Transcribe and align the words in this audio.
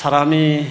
사람이 0.00 0.66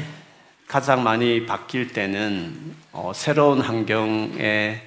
가장 0.67 1.03
많이 1.03 1.45
바뀔 1.45 1.93
때는 1.93 2.75
어, 2.91 3.11
새로운 3.13 3.61
환경에 3.61 4.81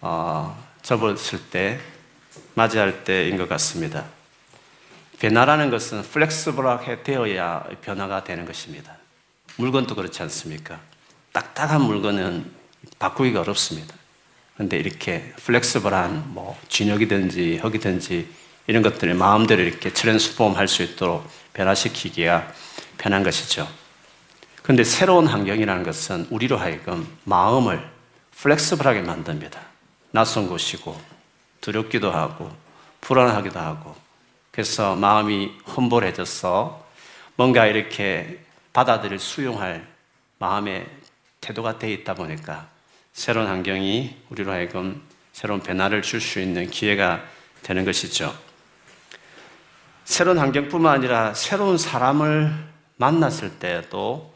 어, 0.00 0.64
접했을 0.82 1.40
때, 1.50 1.80
맞이할 2.54 3.02
때인 3.02 3.36
것 3.36 3.48
같습니다. 3.48 4.04
변화라는 5.18 5.70
것은 5.70 6.02
flexible하게 6.02 7.02
되어야 7.02 7.64
변화가 7.82 8.22
되는 8.22 8.46
것입니다. 8.46 8.96
물건도 9.56 9.96
그렇지 9.96 10.22
않습니까? 10.22 10.78
딱딱한 11.32 11.80
물건은 11.80 12.48
바꾸기가 13.00 13.40
어렵습니다. 13.40 13.92
그런데 14.54 14.76
이렇게 14.76 15.32
flexible한 15.38 16.26
뭐 16.32 16.56
진흙이든지 16.68 17.56
흙이든지 17.56 18.28
이런 18.68 18.84
것들을 18.84 19.12
마음대로 19.14 19.62
이렇게 19.62 19.92
transform 19.92 20.56
할 20.56 20.68
수 20.68 20.84
있도록 20.84 21.28
변화시키기가 21.54 22.52
편한 22.98 23.22
것이죠. 23.22 23.68
그런데 24.62 24.84
새로운 24.84 25.26
환경이라는 25.26 25.82
것은 25.82 26.26
우리로 26.30 26.56
하여금 26.56 27.06
마음을 27.24 27.86
플렉스블하게 28.36 29.02
만듭니다. 29.02 29.60
낯선 30.10 30.48
곳이고 30.48 30.98
두렵기도 31.60 32.10
하고 32.10 32.50
불안하기도 33.00 33.58
하고 33.58 33.94
그래서 34.50 34.94
마음이 34.96 35.52
험벌해져서 35.76 36.86
뭔가 37.36 37.66
이렇게 37.66 38.38
받아들일 38.72 39.18
수용할 39.18 39.86
마음의 40.38 40.86
태도가 41.40 41.78
되어 41.78 41.90
있다 41.90 42.14
보니까 42.14 42.68
새로운 43.12 43.48
환경이 43.48 44.16
우리로 44.30 44.50
하여금 44.52 45.02
새로운 45.32 45.60
변화를 45.60 46.02
줄 46.02 46.20
수 46.20 46.40
있는 46.40 46.70
기회가 46.70 47.22
되는 47.62 47.84
것이죠. 47.84 48.34
새로운 50.04 50.38
환경뿐만 50.38 50.94
아니라 50.94 51.34
새로운 51.34 51.78
사람을 51.78 52.73
만났을 52.96 53.58
때도 53.58 54.32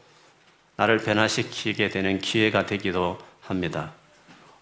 나를 0.75 0.99
변화시키게 0.99 1.89
되는 1.89 2.19
기회가 2.19 2.65
되기도 2.65 3.19
합니다. 3.41 3.93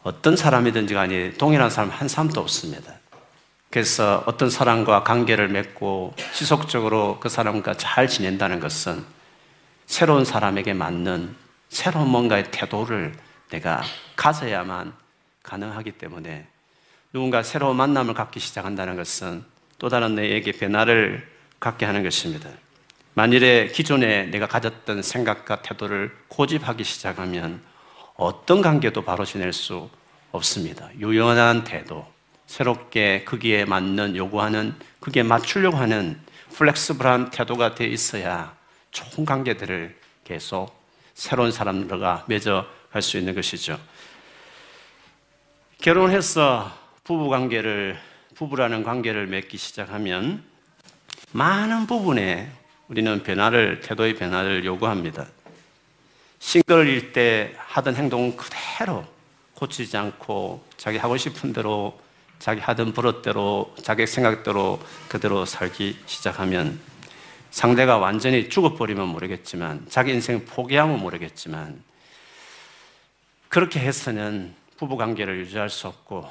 어떤 0.04 0.36
사람이든지 0.36 0.94
간에 0.94 1.34
동일한 1.34 1.70
사람 1.70 1.90
한 1.90 2.08
사람도 2.08 2.40
없습니다. 2.42 2.94
그래서 3.70 4.24
어떤 4.26 4.50
사람과 4.50 5.04
관계를 5.04 5.50
맺고 5.50 6.16
지속적으로 6.34 7.20
그 7.20 7.30
사람과 7.30 7.76
잘 7.76 8.08
지낸다는 8.08 8.60
것은 8.60 9.04
새로운 9.86 10.26
사람에게 10.26 10.74
맞는 10.74 11.36
새로운 11.70 12.10
뭔가의 12.10 12.46
태도를 12.52 13.14
내가 13.50 13.84
가져야만 14.16 14.94
가능하기 15.44 15.94
때문에 15.94 16.48
누군가 17.14 17.44
새로운 17.44 17.76
만남을 17.76 18.14
갖기 18.14 18.40
시작한다는 18.40 18.96
것은 18.96 19.44
또 19.80 19.90
다른 19.90 20.16
내에게 20.16 20.52
변화를 20.52 21.30
갖게 21.60 21.86
하는 21.86 22.04
것입니다. 22.04 22.50
만일에 23.18 23.70
기존에 23.70 24.26
내가 24.26 24.46
가졌던 24.46 25.02
생각과 25.02 25.64
태도를 25.64 26.16
고집하기 26.28 26.84
시작하면 26.84 27.64
어떤 28.14 28.62
관계도 28.62 29.06
바로 29.06 29.26
지낼 29.26 29.54
수 29.54 29.90
없습니다. 30.32 30.92
유연한 31.00 31.64
태도, 31.64 32.06
새롭게 32.46 33.24
거기에 33.24 33.66
맞는 33.66 34.16
요구하는, 34.16 34.76
거기에 35.02 35.24
맞추려고 35.24 35.78
하는 35.78 36.22
플렉스블한 36.54 37.32
태도가 37.32 37.74
되어 37.74 37.88
있어야 37.88 38.56
좋은 38.92 39.26
관계들을 39.26 39.98
계속 40.24 40.80
새로운 41.16 41.52
사람들과 41.52 42.26
맺어갈 42.28 43.02
수 43.02 43.18
있는 43.18 43.34
것이죠. 43.34 43.80
결혼해서 45.82 46.72
부부 47.04 47.30
관계를, 47.30 47.98
부부라는 48.36 48.84
관계를 48.84 49.26
맺기 49.26 49.58
시작하면 49.58 50.44
많은 51.32 51.88
부분에 51.88 52.52
우리는 52.88 53.22
변화를, 53.22 53.82
태도의 53.82 54.16
변화를 54.16 54.64
요구합니다. 54.64 55.26
싱글일 56.40 57.12
때 57.12 57.54
하던 57.58 57.96
행동 57.96 58.36
그대로 58.38 59.06
고치지 59.56 59.98
않고 59.98 60.64
자기 60.78 60.98
하고 60.98 61.18
싶은 61.18 61.52
대로 61.52 62.00
자기 62.40 62.62
하던 62.62 62.94
버릇대로 62.94 63.76
자기 63.82 64.06
생각대로 64.06 64.80
그대로 65.10 65.46
살기 65.46 65.98
시작하면 66.06 66.80
상대가 67.50 67.98
완전히 67.98 68.50
죽어버리면 68.50 69.08
모르겠지만 69.08 69.88
자기 69.90 70.12
인생 70.12 70.46
포기하면 70.46 71.00
모르겠지만 71.00 71.82
그렇게 73.50 73.80
해서는 73.80 74.54
부부 74.78 74.96
관계를 74.96 75.40
유지할 75.40 75.70
수 75.70 75.88
없고 75.88 76.30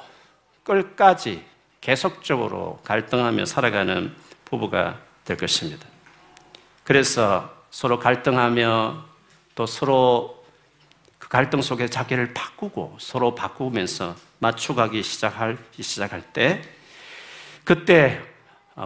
끝까지 0.62 1.44
계속적으로 1.80 2.80
갈등하며 2.84 3.44
살아가는 3.44 4.14
부부가 4.44 5.00
될 5.24 5.36
것입니다. 5.36 5.95
그래서 6.86 7.52
서로 7.68 7.98
갈등하며 7.98 9.04
또 9.56 9.66
서로 9.66 10.44
그 11.18 11.28
갈등 11.28 11.60
속에 11.60 11.88
자기를 11.88 12.32
바꾸고 12.32 12.98
서로 13.00 13.34
바꾸면서 13.34 14.14
맞춰가기 14.38 15.02
시작할, 15.02 15.58
시작할 15.72 16.32
때 16.32 16.62
그때 17.64 18.22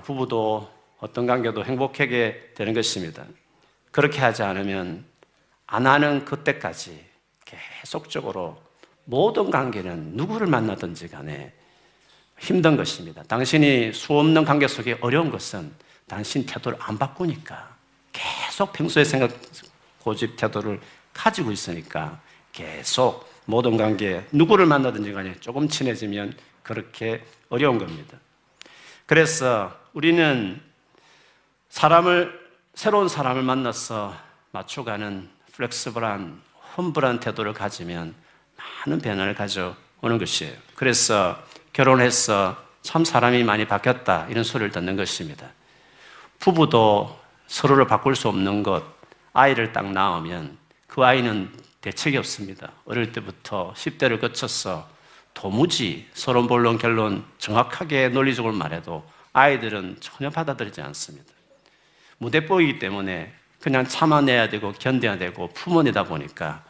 부부도 0.05 0.71
어떤 1.01 1.27
관계도 1.27 1.63
행복하게 1.63 2.53
되는 2.55 2.73
것입니다. 2.73 3.23
그렇게 3.91 4.21
하지 4.21 4.45
않으면 4.45 5.05
안 5.67 5.87
하는 5.87 6.25
그때까지 6.25 7.05
계속적으로 7.45 8.63
모든 9.05 9.51
관계는 9.51 10.13
누구를 10.15 10.47
만나든지 10.47 11.09
간에 11.09 11.53
힘든 12.39 12.79
것입니다. 12.79 13.23
당신이 13.25 13.93
수 13.93 14.15
없는 14.15 14.47
관계 14.47 14.67
속에 14.69 14.97
어려운 15.03 15.31
것은 15.31 15.71
당신 16.09 16.47
태도를 16.47 16.79
안 16.81 16.97
바꾸니까 16.97 17.79
계속 18.13 18.73
평소에 18.73 19.05
생각, 19.05 19.31
고집 20.01 20.37
태도를 20.37 20.81
가지고 21.13 21.53
있으니까 21.53 22.21
계속 22.53 23.31
모든 23.45 23.77
관계, 23.77 24.25
누구를 24.33 24.67
만나든지 24.67 25.13
간에 25.13 25.35
조금 25.41 25.69
친해지면 25.69 26.37
그렇게 26.63 27.25
어려운 27.49 27.79
겁니다. 27.79 28.19
그래서 29.07 29.77
우리는 29.93 30.61
사람을, 31.69 32.39
새로운 32.75 33.09
사람을 33.09 33.43
만나서 33.43 34.17
맞춰가는 34.53 35.29
플렉스블한, 35.53 36.41
험불한 36.77 37.21
태도를 37.21 37.53
가지면 37.53 38.15
많은 38.87 39.01
변화를 39.01 39.35
가져오는 39.35 40.19
것이에요. 40.19 40.57
그래서 40.75 41.43
결혼해서 41.73 42.57
참 42.83 43.05
사람이 43.05 43.45
많이 43.45 43.67
바뀌었다, 43.67 44.27
이런 44.31 44.45
소리를 44.45 44.71
듣는 44.71 44.97
것입니다. 44.97 45.49
부부도 46.39 47.20
서로를 47.51 47.85
바꿀 47.85 48.15
수 48.15 48.29
없는 48.29 48.63
것, 48.63 48.85
아이를 49.33 49.73
딱 49.73 49.91
낳으면 49.91 50.57
그 50.87 51.05
아이는 51.05 51.51
대책이 51.81 52.17
없습니다. 52.17 52.71
어릴 52.85 53.11
때부터 53.11 53.75
10대를 53.77 54.21
거쳐서 54.21 54.89
도무지 55.35 56.09
서론 56.15 56.47
본론 56.47 56.79
결론 56.79 57.25
정확하게 57.39 58.11
논리적으로 58.11 58.55
말해도 58.55 59.05
아이들은 59.33 59.97
전혀 59.99 60.31
받아들이지 60.31 60.81
않습니다. 60.81 61.27
무대뽀이기 62.19 62.79
때문에 62.79 63.33
그냥 63.61 63.85
참아내야 63.85 64.49
되고 64.49 64.73
견뎌야 64.73 65.19
되고 65.19 65.49
품어내다 65.49 66.05
보니까 66.05 66.63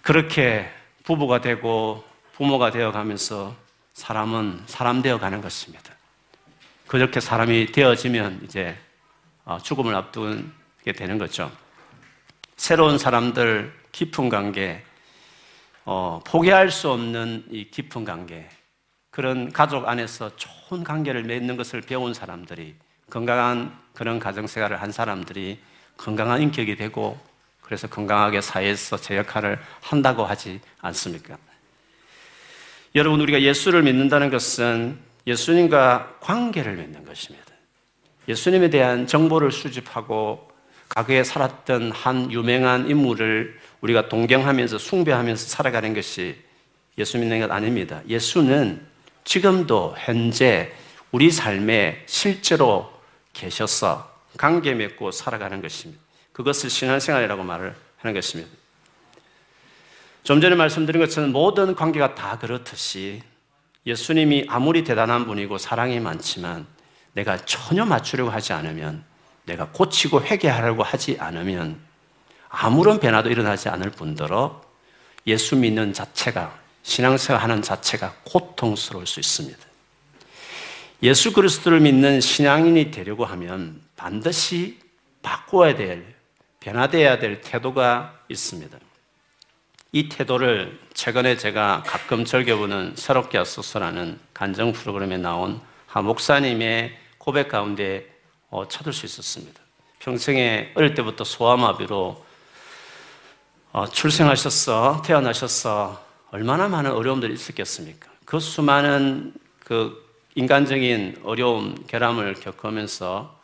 그렇게 0.00 0.70
부부가 1.04 1.42
되고 1.42 2.02
부모가 2.32 2.70
되어 2.70 2.90
가면서 2.90 3.54
사람은 3.92 4.62
사람 4.66 5.02
되어 5.02 5.18
가는 5.18 5.42
것입니다. 5.42 5.92
그렇게 6.86 7.20
사람이 7.20 7.66
되어지면 7.72 8.40
이제 8.44 8.78
어, 8.78 8.83
죽음을 9.62 9.94
앞두게 9.94 10.92
되는 10.96 11.18
거죠. 11.18 11.50
새로운 12.56 12.98
사람들, 12.98 13.72
깊은 13.92 14.28
관계, 14.28 14.82
어, 15.84 16.20
포기할 16.24 16.70
수 16.70 16.90
없는 16.90 17.46
이 17.50 17.70
깊은 17.70 18.04
관계, 18.04 18.48
그런 19.10 19.52
가족 19.52 19.86
안에서 19.86 20.34
좋은 20.36 20.82
관계를 20.82 21.22
맺는 21.24 21.56
것을 21.56 21.82
배운 21.82 22.14
사람들이 22.14 22.74
건강한 23.10 23.78
그런 23.92 24.18
가정 24.18 24.46
생활을 24.46 24.80
한 24.82 24.90
사람들이 24.90 25.60
건강한 25.96 26.42
인격이 26.42 26.76
되고 26.76 27.18
그래서 27.60 27.86
건강하게 27.86 28.40
사회에서 28.40 28.96
제 28.96 29.16
역할을 29.16 29.58
한다고 29.80 30.24
하지 30.24 30.60
않습니까? 30.80 31.38
여러분, 32.94 33.20
우리가 33.20 33.42
예수를 33.42 33.82
믿는다는 33.82 34.30
것은 34.30 34.98
예수님과 35.26 36.18
관계를 36.20 36.76
맺는 36.76 37.04
것입니다. 37.04 37.43
예수님에 38.28 38.70
대한 38.70 39.06
정보를 39.06 39.52
수집하고 39.52 40.50
과거에 40.88 41.24
살았던 41.24 41.92
한 41.92 42.30
유명한 42.30 42.88
인물을 42.88 43.58
우리가 43.80 44.08
동경하면서 44.08 44.78
숭배하면서 44.78 45.48
살아가는 45.48 45.92
것이 45.94 46.36
예수 46.98 47.18
믿는 47.18 47.40
것 47.40 47.50
아닙니다. 47.50 48.00
예수는 48.08 48.86
지금도 49.24 49.94
현재 49.98 50.72
우리 51.10 51.30
삶에 51.30 52.04
실제로 52.06 52.92
계셔서 53.32 54.12
관계 54.36 54.74
맺고 54.74 55.10
살아가는 55.10 55.60
것입니다. 55.60 56.00
그것을 56.32 56.70
신앙생활이라고 56.70 57.42
말을 57.42 57.74
하는 57.98 58.14
것입니다. 58.14 58.50
좀 60.22 60.40
전에 60.40 60.54
말씀드린 60.54 61.00
것처럼 61.00 61.32
모든 61.32 61.74
관계가 61.74 62.14
다 62.14 62.38
그렇듯이 62.38 63.22
예수님이 63.86 64.46
아무리 64.48 64.82
대단한 64.82 65.26
분이고 65.26 65.58
사랑이 65.58 66.00
많지만 66.00 66.66
내가 67.14 67.38
전혀 67.44 67.84
맞추려고 67.84 68.30
하지 68.30 68.52
않으면 68.52 69.04
내가 69.46 69.68
고치고 69.68 70.22
회개하려고 70.22 70.82
하지 70.82 71.16
않으면 71.18 71.78
아무런 72.48 73.00
변화도 73.00 73.30
일어나지 73.30 73.68
않을 73.68 73.90
뿐더러 73.90 74.62
예수 75.26 75.56
믿는 75.56 75.92
자체가 75.92 76.58
신앙생활 76.82 77.42
하는 77.42 77.62
자체가 77.62 78.14
고통스러울 78.24 79.06
수 79.06 79.20
있습니다. 79.20 79.58
예수 81.02 81.32
그리스도를 81.32 81.80
믿는 81.80 82.20
신앙인이 82.20 82.90
되려고 82.90 83.24
하면 83.24 83.80
반드시 83.96 84.78
바꿔야 85.22 85.74
될, 85.74 86.14
변화되어야 86.60 87.18
될 87.18 87.40
태도가 87.40 88.20
있습니다. 88.28 88.78
이 89.92 90.08
태도를 90.08 90.78
최근에 90.92 91.36
제가 91.36 91.82
가끔 91.86 92.24
즐겨보는 92.24 92.94
새롭게 92.96 93.38
하소서라는 93.38 94.18
간정 94.32 94.72
프로그램에 94.72 95.18
나온 95.18 95.60
한 95.86 96.04
목사님의 96.04 97.03
고백 97.24 97.48
가운데 97.48 98.06
어, 98.50 98.68
찾을 98.68 98.92
수 98.92 99.06
있었습니다. 99.06 99.58
평생에 99.98 100.72
어릴 100.74 100.92
때부터 100.94 101.24
소아마비로 101.24 102.22
어, 103.72 103.88
출생하셨어, 103.88 105.00
태어나셨어, 105.02 106.04
얼마나 106.32 106.68
많은 106.68 106.90
어려움들이 106.92 107.32
있었겠습니까? 107.32 108.10
그 108.26 108.38
수많은 108.38 109.32
그 109.60 110.06
인간적인 110.34 111.22
어려움, 111.24 111.74
결함을 111.86 112.34
겪으면서 112.34 113.40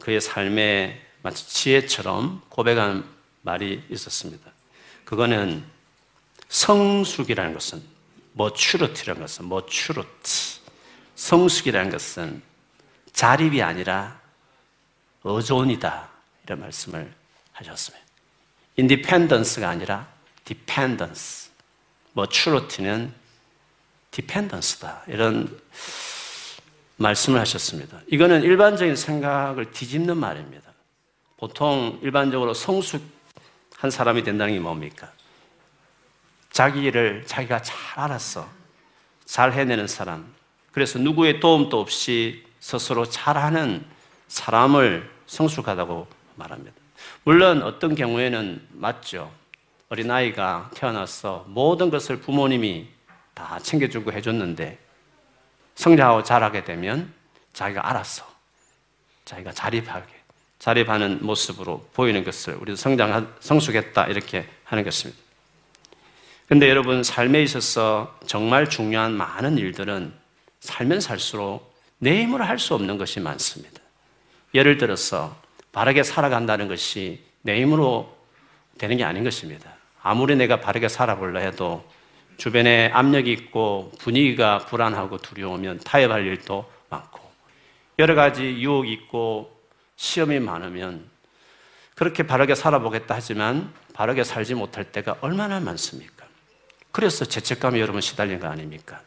그의 0.00 0.22
삶에 0.22 0.98
마치 1.20 1.46
지혜처럼 1.46 2.40
고백한 2.48 3.04
말이 3.42 3.82
있었습니다. 3.90 4.50
그거는 5.04 5.62
성숙이라는 6.48 7.52
것은 7.52 7.82
maturity라는 8.32 9.20
것은 9.20 9.46
maturity 9.46 10.60
성숙이라는 11.16 11.90
것은 11.90 12.53
자립이 13.14 13.62
아니라 13.62 14.20
의존이다 15.22 16.10
이런 16.44 16.60
말씀을 16.60 17.10
하셨습니다. 17.52 18.04
independence가 18.76 19.68
아니라 19.68 20.06
dependence 20.44 21.50
maturity는 22.12 23.12
dependence다 24.10 25.04
이런 25.08 25.60
말씀을 26.96 27.40
하셨습니다. 27.40 28.00
이거는 28.08 28.42
일반적인 28.42 28.94
생각을 28.94 29.72
뒤집는 29.72 30.16
말입니다. 30.16 30.70
보통 31.36 31.98
일반적으로 32.02 32.54
성숙한 32.54 33.90
사람이 33.90 34.22
된다는 34.22 34.54
게 34.54 34.60
뭡니까? 34.60 35.10
자기를 36.50 37.24
자기가 37.26 37.62
잘 37.62 37.76
알았어. 37.94 38.48
잘 39.24 39.52
해내는 39.52 39.88
사람. 39.88 40.32
그래서 40.70 40.98
누구의 40.98 41.40
도움도 41.40 41.80
없이 41.80 42.43
스스로 42.64 43.04
잘하는 43.04 43.84
사람을 44.28 45.10
성숙하다고 45.26 46.06
말합니다. 46.36 46.72
물론 47.22 47.62
어떤 47.62 47.94
경우에는 47.94 48.68
맞죠. 48.70 49.30
어린아이가 49.90 50.70
태어나서 50.74 51.44
모든 51.48 51.90
것을 51.90 52.20
부모님이 52.20 52.88
다 53.34 53.58
챙겨주고 53.58 54.14
해줬는데 54.14 54.78
성장하고 55.74 56.22
자라게 56.22 56.64
되면 56.64 57.12
자기가 57.52 57.86
알았어. 57.86 58.26
자기가 59.26 59.52
자립하게, 59.52 60.06
자립하는 60.58 61.18
모습으로 61.20 61.86
보이는 61.92 62.24
것을 62.24 62.54
우리도 62.54 62.76
성장, 62.76 63.30
성숙했다 63.40 64.06
이렇게 64.06 64.48
하는 64.64 64.84
것입니다. 64.84 65.22
근데 66.48 66.70
여러분, 66.70 67.02
삶에 67.02 67.42
있어서 67.42 68.18
정말 68.26 68.70
중요한 68.70 69.12
많은 69.12 69.58
일들은 69.58 70.14
살면 70.60 71.00
살수록 71.00 71.73
내 72.04 72.22
힘으로 72.22 72.44
할 72.44 72.58
수 72.58 72.74
없는 72.74 72.98
것이 72.98 73.18
많습니다. 73.18 73.80
예를 74.52 74.76
들어서 74.76 75.34
바르게 75.72 76.02
살아간다는 76.02 76.68
것이 76.68 77.24
내 77.40 77.58
힘으로 77.62 78.14
되는 78.76 78.98
게 78.98 79.04
아닌 79.04 79.24
것입니다. 79.24 79.72
아무리 80.02 80.36
내가 80.36 80.60
바르게 80.60 80.88
살아볼라 80.88 81.40
해도 81.40 81.82
주변에 82.36 82.90
압력이 82.92 83.32
있고 83.32 83.90
분위기가 84.00 84.58
불안하고 84.58 85.16
두려우면 85.16 85.80
타협할 85.82 86.26
일도 86.26 86.70
많고 86.90 87.20
여러 87.98 88.14
가지 88.14 88.42
유혹이 88.44 88.92
있고 88.92 89.58
시험이 89.96 90.40
많으면 90.40 91.08
그렇게 91.94 92.24
바르게 92.24 92.54
살아보겠다 92.54 93.14
하지만 93.14 93.72
바르게 93.94 94.24
살지 94.24 94.54
못할 94.56 94.84
때가 94.84 95.16
얼마나 95.22 95.58
많습니까? 95.58 96.26
그래서 96.92 97.24
죄책감이 97.24 97.80
여러분 97.80 98.02
시달린 98.02 98.40
거 98.40 98.48
아닙니까? 98.48 99.00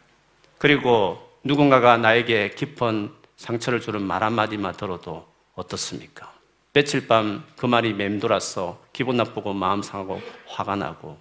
그리고 0.58 1.27
누군가가 1.48 1.98
나에게 1.98 2.52
깊은 2.52 3.12
상처를 3.38 3.80
주는 3.80 4.02
말 4.02 4.24
한마디만 4.24 4.76
들어도 4.76 5.26
어떻습니까? 5.56 6.34
며칠 6.74 7.08
밤 7.08 7.44
그 7.58 7.66
말이 7.66 7.94
맴돌아서 7.94 8.82
기분 8.92 9.18
나쁘고 9.18 9.54
마음 9.54 9.82
상하고 9.82 10.22
화가 10.48 10.76
나고 10.76 11.18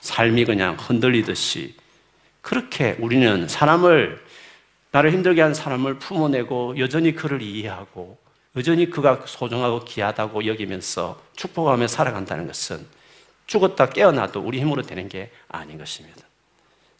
삶이 0.00 0.44
그냥 0.44 0.76
흔들리듯이 0.78 1.74
그렇게 2.42 2.96
우리는 3.00 3.48
사람을 3.48 4.22
나를 4.90 5.12
힘들게 5.12 5.40
한 5.40 5.54
사람을 5.54 5.98
품어내고 5.98 6.78
여전히 6.78 7.14
그를 7.14 7.40
이해하고 7.40 8.18
여전히 8.56 8.90
그가 8.90 9.22
소중하고 9.24 9.84
귀하다고 9.84 10.44
여기면서 10.46 11.20
축복하며 11.36 11.88
살아간다는 11.88 12.46
것은 12.46 12.86
죽었다 13.46 13.88
깨어나도 13.88 14.40
우리 14.40 14.60
힘으로 14.60 14.82
되는 14.82 15.08
게 15.08 15.30
아닌 15.48 15.78
것입니다. 15.78 16.21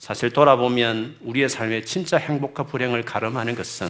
사실 0.03 0.31
돌아보면 0.31 1.15
우리의 1.21 1.49
삶에 1.49 1.83
진짜 1.83 2.17
행복과 2.17 2.65
불행을 2.65 3.05
가름하는 3.05 3.55
것은 3.55 3.87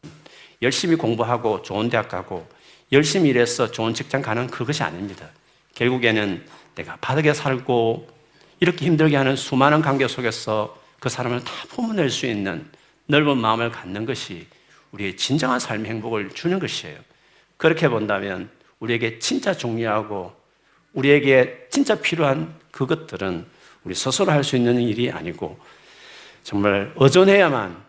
열심히 0.61 0.95
공부하고 0.95 1.63
좋은 1.63 1.89
대학 1.89 2.11
가고 2.11 2.47
열심히 2.93 3.31
일해서 3.31 3.71
좋은 3.71 3.95
직장 3.95 4.21
가는 4.21 4.47
그것이 4.47 4.83
아닙니다. 4.83 5.31
결국에는 5.75 6.45
내가 6.75 6.97
바르게 6.97 7.33
살고 7.33 8.11
이렇게 8.61 8.85
힘들게 8.85 9.17
하는 9.17 9.37
수많은 9.37 9.81
관계 9.81 10.07
속에서 10.07 10.79
그 11.01 11.09
사람을 11.09 11.45
다 11.45 11.51
품어낼 11.71 12.11
수 12.11 12.27
있는 12.27 12.71
넓은 13.07 13.39
마음을 13.39 13.71
갖는 13.71 14.05
것이 14.05 14.47
우리의 14.91 15.17
진정한 15.17 15.59
삶의 15.59 15.91
행복을 15.93 16.33
주는 16.35 16.59
것이에요. 16.59 16.99
그렇게 17.57 17.89
본다면 17.89 18.51
우리에게 18.81 19.19
진짜 19.19 19.55
중요하고 19.55 20.35
우리에게 20.93 21.69
진짜 21.71 21.95
필요한 21.95 22.55
그것들은 22.71 23.47
우리 23.85 23.95
스스로 23.95 24.31
할 24.31 24.45
수 24.45 24.57
있는 24.57 24.79
일이 24.79 25.11
아니고 25.11 25.59
정말 26.43 26.93
의존해야만 26.97 27.83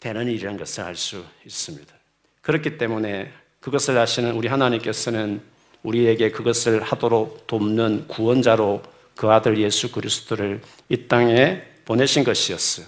되는 0.00 0.26
일이라는 0.26 0.58
것을 0.58 0.84
알 0.84 0.96
수 0.96 1.24
있습니다. 1.44 1.94
그렇기 2.42 2.78
때문에 2.78 3.32
그것을 3.60 3.98
아시는 3.98 4.32
우리 4.32 4.48
하나님께서는 4.48 5.42
우리에게 5.82 6.30
그것을 6.30 6.82
하도록 6.82 7.46
돕는 7.46 8.08
구원자로 8.08 8.82
그 9.16 9.30
아들 9.30 9.58
예수 9.58 9.90
그리스도를 9.90 10.60
이 10.88 11.08
땅에 11.08 11.62
보내신 11.84 12.24
것이었어요. 12.24 12.86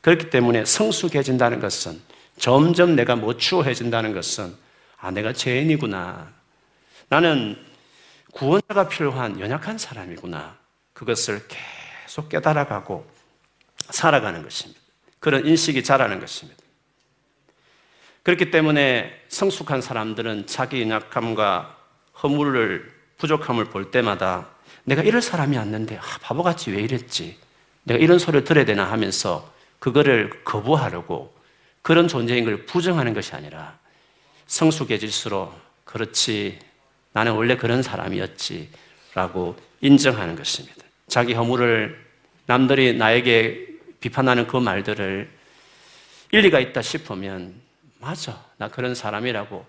그렇기 0.00 0.30
때문에 0.30 0.64
성숙해진다는 0.64 1.60
것은 1.60 2.00
점점 2.38 2.96
내가 2.96 3.16
모추어해진다는 3.16 4.12
것은 4.12 4.54
아, 4.98 5.10
내가 5.10 5.32
죄인이구나. 5.32 6.32
나는 7.08 7.56
구원자가 8.32 8.88
필요한 8.88 9.40
연약한 9.40 9.78
사람이구나. 9.78 10.56
그것을 10.92 11.42
계속 11.48 12.28
깨달아가고 12.28 13.09
살아가는 13.88 14.42
것입니다. 14.42 14.80
그런 15.18 15.46
인식이 15.46 15.82
자라는 15.84 16.20
것입니다. 16.20 16.60
그렇기 18.22 18.50
때문에 18.50 19.24
성숙한 19.28 19.80
사람들은 19.80 20.46
자기 20.46 20.82
연약함과 20.82 21.76
허물을, 22.22 23.00
부족함을 23.18 23.66
볼 23.66 23.90
때마다 23.90 24.48
내가 24.84 25.02
이럴 25.02 25.22
사람이 25.22 25.56
었는데 25.56 25.96
아, 25.96 26.18
바보같이 26.20 26.70
왜 26.70 26.82
이랬지? 26.82 27.38
내가 27.84 27.98
이런 27.98 28.18
소리를 28.18 28.44
들어야 28.44 28.64
되나 28.64 28.90
하면서 28.90 29.52
그거를 29.78 30.44
거부하려고 30.44 31.34
그런 31.82 32.08
존재인 32.08 32.44
걸 32.44 32.66
부정하는 32.66 33.14
것이 33.14 33.34
아니라 33.34 33.78
성숙해질수록 34.46 35.58
그렇지 35.84 36.58
나는 37.12 37.32
원래 37.32 37.56
그런 37.56 37.82
사람이었지 37.82 38.70
라고 39.14 39.56
인정하는 39.80 40.36
것입니다. 40.36 40.84
자기 41.08 41.32
허물을 41.32 42.06
남들이 42.46 42.94
나에게 42.94 43.69
비판하는 44.00 44.46
그 44.46 44.56
말들을 44.56 45.30
일리가 46.32 46.60
있다 46.60 46.82
싶으면 46.82 47.54
맞아 47.98 48.44
나 48.56 48.68
그런 48.68 48.94
사람이라고 48.94 49.66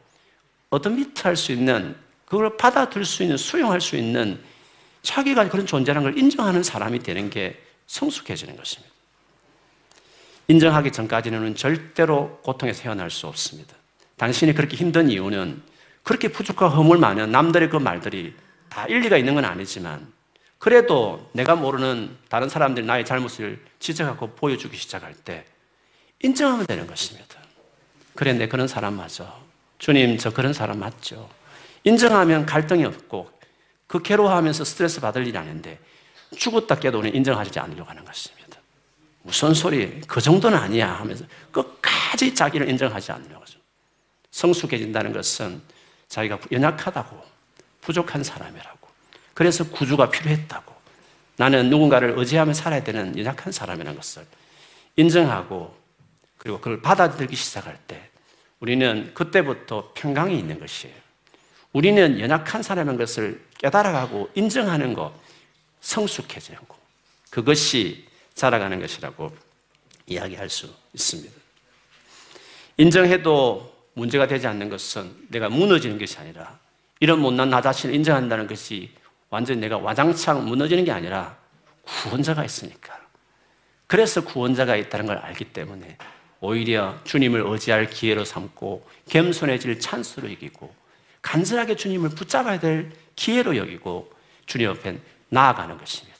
어드미트할 0.69 1.35
수 1.35 1.51
있는 1.51 1.95
그걸 2.25 2.55
받아들일 2.55 3.05
수 3.05 3.23
있는 3.23 3.35
수용할 3.35 3.81
수 3.81 3.97
있는 3.97 4.41
자기가 5.01 5.49
그런 5.49 5.65
존재라는 5.65 6.11
걸 6.11 6.17
인정하는 6.17 6.63
사람이 6.63 6.99
되는 6.99 7.29
게 7.29 7.61
성숙해지는 7.87 8.55
것입니다. 8.55 8.93
인정하기 10.47 10.91
전까지는 10.91 11.55
절대로 11.55 12.39
고통에서 12.43 12.83
헤어날 12.83 13.09
수 13.09 13.27
없습니다. 13.27 13.75
당신이 14.17 14.53
그렇게 14.53 14.77
힘든 14.77 15.09
이유는 15.09 15.61
그렇게 16.03 16.29
부족하고 16.29 16.75
허물 16.75 16.97
많은 16.97 17.31
남들의 17.31 17.69
그 17.69 17.77
말들이 17.77 18.33
다 18.69 18.85
일리가 18.85 19.17
있는 19.17 19.35
건 19.35 19.45
아니지만 19.45 20.11
그래도 20.61 21.27
내가 21.31 21.55
모르는 21.55 22.15
다른 22.29 22.47
사람들이 22.47 22.85
나의 22.85 23.03
잘못을 23.03 23.65
지적하고 23.79 24.35
보여주기 24.35 24.77
시작할 24.77 25.15
때 25.15 25.43
인정하면 26.21 26.67
되는 26.67 26.85
것입니다. 26.85 27.39
그래, 28.13 28.33
내 28.33 28.47
그런 28.47 28.67
사람 28.67 28.93
맞아. 28.93 29.33
주님, 29.79 30.19
저 30.19 30.29
그런 30.29 30.53
사람 30.53 30.77
맞죠. 30.77 31.27
인정하면 31.83 32.45
갈등이 32.45 32.85
없고 32.85 33.31
그 33.87 34.03
괴로워하면서 34.03 34.63
스트레스 34.63 35.01
받을 35.01 35.25
일이 35.25 35.35
아닌데 35.35 35.79
죽었다 36.37 36.75
깨도는 36.75 37.15
인정하지 37.15 37.59
않으려고 37.59 37.89
하는 37.89 38.05
것입니다. 38.05 38.59
무슨 39.23 39.55
소리? 39.55 39.99
그 40.01 40.21
정도는 40.21 40.59
아니야 40.59 40.93
하면서 40.93 41.25
끝까지 41.51 42.35
자기를 42.35 42.69
인정하지 42.69 43.11
않으려고 43.11 43.41
하죠. 43.41 43.57
성숙해진다는 44.29 45.11
것은 45.11 45.59
자기가 46.07 46.37
연약하다고 46.51 47.19
부족한 47.81 48.23
사람이라고 48.23 48.80
그래서 49.33 49.63
구주가 49.69 50.09
필요했다고 50.09 50.73
나는 51.37 51.69
누군가를 51.69 52.13
의지하며 52.17 52.53
살아야 52.53 52.83
되는 52.83 53.17
연약한 53.17 53.51
사람이라는 53.51 53.95
것을 53.95 54.25
인정하고 54.95 55.75
그리고 56.37 56.57
그걸 56.57 56.81
받아들이기 56.81 57.35
시작할 57.35 57.77
때 57.87 58.09
우리는 58.59 59.11
그때부터 59.13 59.91
평강이 59.95 60.37
있는 60.37 60.59
것이에요. 60.59 60.95
우리는 61.73 62.19
연약한 62.19 62.61
사람인 62.61 62.97
것을 62.97 63.43
깨달아가고 63.57 64.29
인정하는 64.35 64.93
것, 64.93 65.13
성숙해지는 65.79 66.59
것. 66.67 66.77
그것이 67.29 68.07
자라가는 68.35 68.79
것이라고 68.79 69.35
이야기할 70.05 70.49
수 70.49 70.73
있습니다. 70.93 71.33
인정해도 72.77 73.71
문제가 73.93 74.27
되지 74.27 74.47
않는 74.47 74.69
것은 74.69 75.27
내가 75.29 75.49
무너지는 75.49 75.97
것이 75.97 76.17
아니라 76.17 76.59
이런 76.99 77.19
못난 77.19 77.49
나 77.49 77.61
자신을 77.61 77.95
인정한다는 77.95 78.47
것이 78.47 78.91
완전히 79.31 79.61
내가 79.61 79.77
와장창 79.77 80.45
무너지는 80.45 80.85
게 80.85 80.91
아니라 80.91 81.37
구원자가 81.83 82.45
있으니까. 82.45 82.99
그래서 83.87 84.23
구원자가 84.23 84.75
있다는 84.75 85.07
걸 85.07 85.17
알기 85.17 85.45
때문에 85.45 85.97
오히려 86.41 86.97
주님을 87.05 87.43
의지할 87.45 87.89
기회로 87.89 88.25
삼고 88.25 88.87
겸손해질 89.09 89.79
찬스로 89.79 90.31
여기고 90.31 90.73
간절하게 91.21 91.75
주님을 91.75 92.09
붙잡아야 92.09 92.59
될 92.59 92.91
기회로 93.15 93.57
여기고 93.57 94.11
주님 94.45 94.67
옆에 94.67 94.99
나아가는 95.29 95.77
것입니다. 95.77 96.17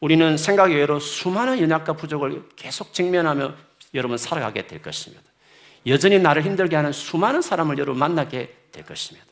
우리는 0.00 0.36
생각 0.36 0.70
외로 0.70 0.98
수많은 0.98 1.60
연약과 1.60 1.92
부족을 1.92 2.48
계속 2.56 2.92
직면하며 2.92 3.54
여러분 3.94 4.16
살아가게 4.16 4.66
될 4.66 4.82
것입니다. 4.82 5.22
여전히 5.86 6.18
나를 6.18 6.42
힘들게 6.42 6.74
하는 6.74 6.92
수많은 6.92 7.42
사람을 7.42 7.78
여러분 7.78 7.98
만나게 7.98 8.56
될 8.72 8.84
것입니다. 8.84 9.29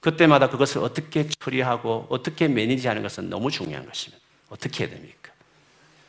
그때마다 0.00 0.48
그것을 0.48 0.82
어떻게 0.82 1.28
처리하고 1.38 2.06
어떻게 2.08 2.48
매니지하는 2.48 3.02
것은 3.02 3.28
너무 3.28 3.50
중요한 3.50 3.86
것입니다. 3.86 4.22
어떻게 4.48 4.84
해야 4.84 4.94
됩니까? 4.94 5.30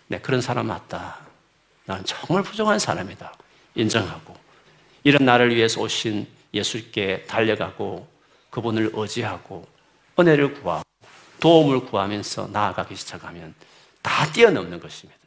네, 0.07 0.19
그런 0.19 0.41
사람 0.41 0.67
맞다. 0.67 1.19
나는 1.85 2.03
정말 2.05 2.43
부족한 2.43 2.79
사람이다. 2.79 3.33
인정하고 3.75 4.35
이런 5.03 5.25
나를 5.25 5.55
위해서 5.55 5.81
오신 5.81 6.27
예수께 6.53 7.25
달려가고 7.27 8.07
그분을 8.49 8.91
의지하고 8.93 9.67
은혜를 10.19 10.53
구하고 10.55 10.83
도움을 11.39 11.85
구하면서 11.85 12.49
나아가기 12.51 12.95
시작하면 12.95 13.55
다 14.01 14.31
뛰어넘는 14.31 14.79
것입니다. 14.79 15.19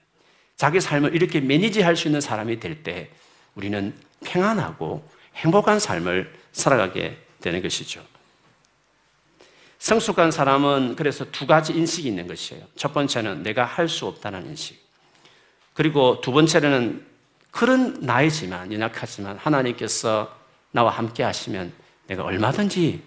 자기 0.56 0.80
삶을 0.80 1.14
이렇게 1.14 1.40
매니지할 1.40 1.96
수 1.96 2.08
있는 2.08 2.20
사람이 2.20 2.60
될 2.60 2.82
때 2.82 3.10
우리는 3.54 3.94
평안하고 4.24 5.06
행복한 5.36 5.78
삶을 5.78 6.32
살아가게 6.52 7.18
되는 7.40 7.62
것이죠. 7.62 8.04
성숙한 9.84 10.30
사람은 10.30 10.96
그래서 10.96 11.26
두 11.30 11.46
가지 11.46 11.74
인식이 11.74 12.08
있는 12.08 12.26
것이에요. 12.26 12.64
첫 12.74 12.94
번째는 12.94 13.42
내가 13.42 13.66
할 13.66 13.86
수 13.86 14.06
없다는 14.06 14.46
인식. 14.46 14.82
그리고 15.74 16.22
두 16.22 16.32
번째는 16.32 17.04
그런 17.50 17.98
나이지만, 18.00 18.72
연약하지만 18.72 19.36
하나님께서 19.36 20.34
나와 20.70 20.90
함께 20.90 21.22
하시면 21.22 21.70
내가 22.06 22.24
얼마든지 22.24 23.02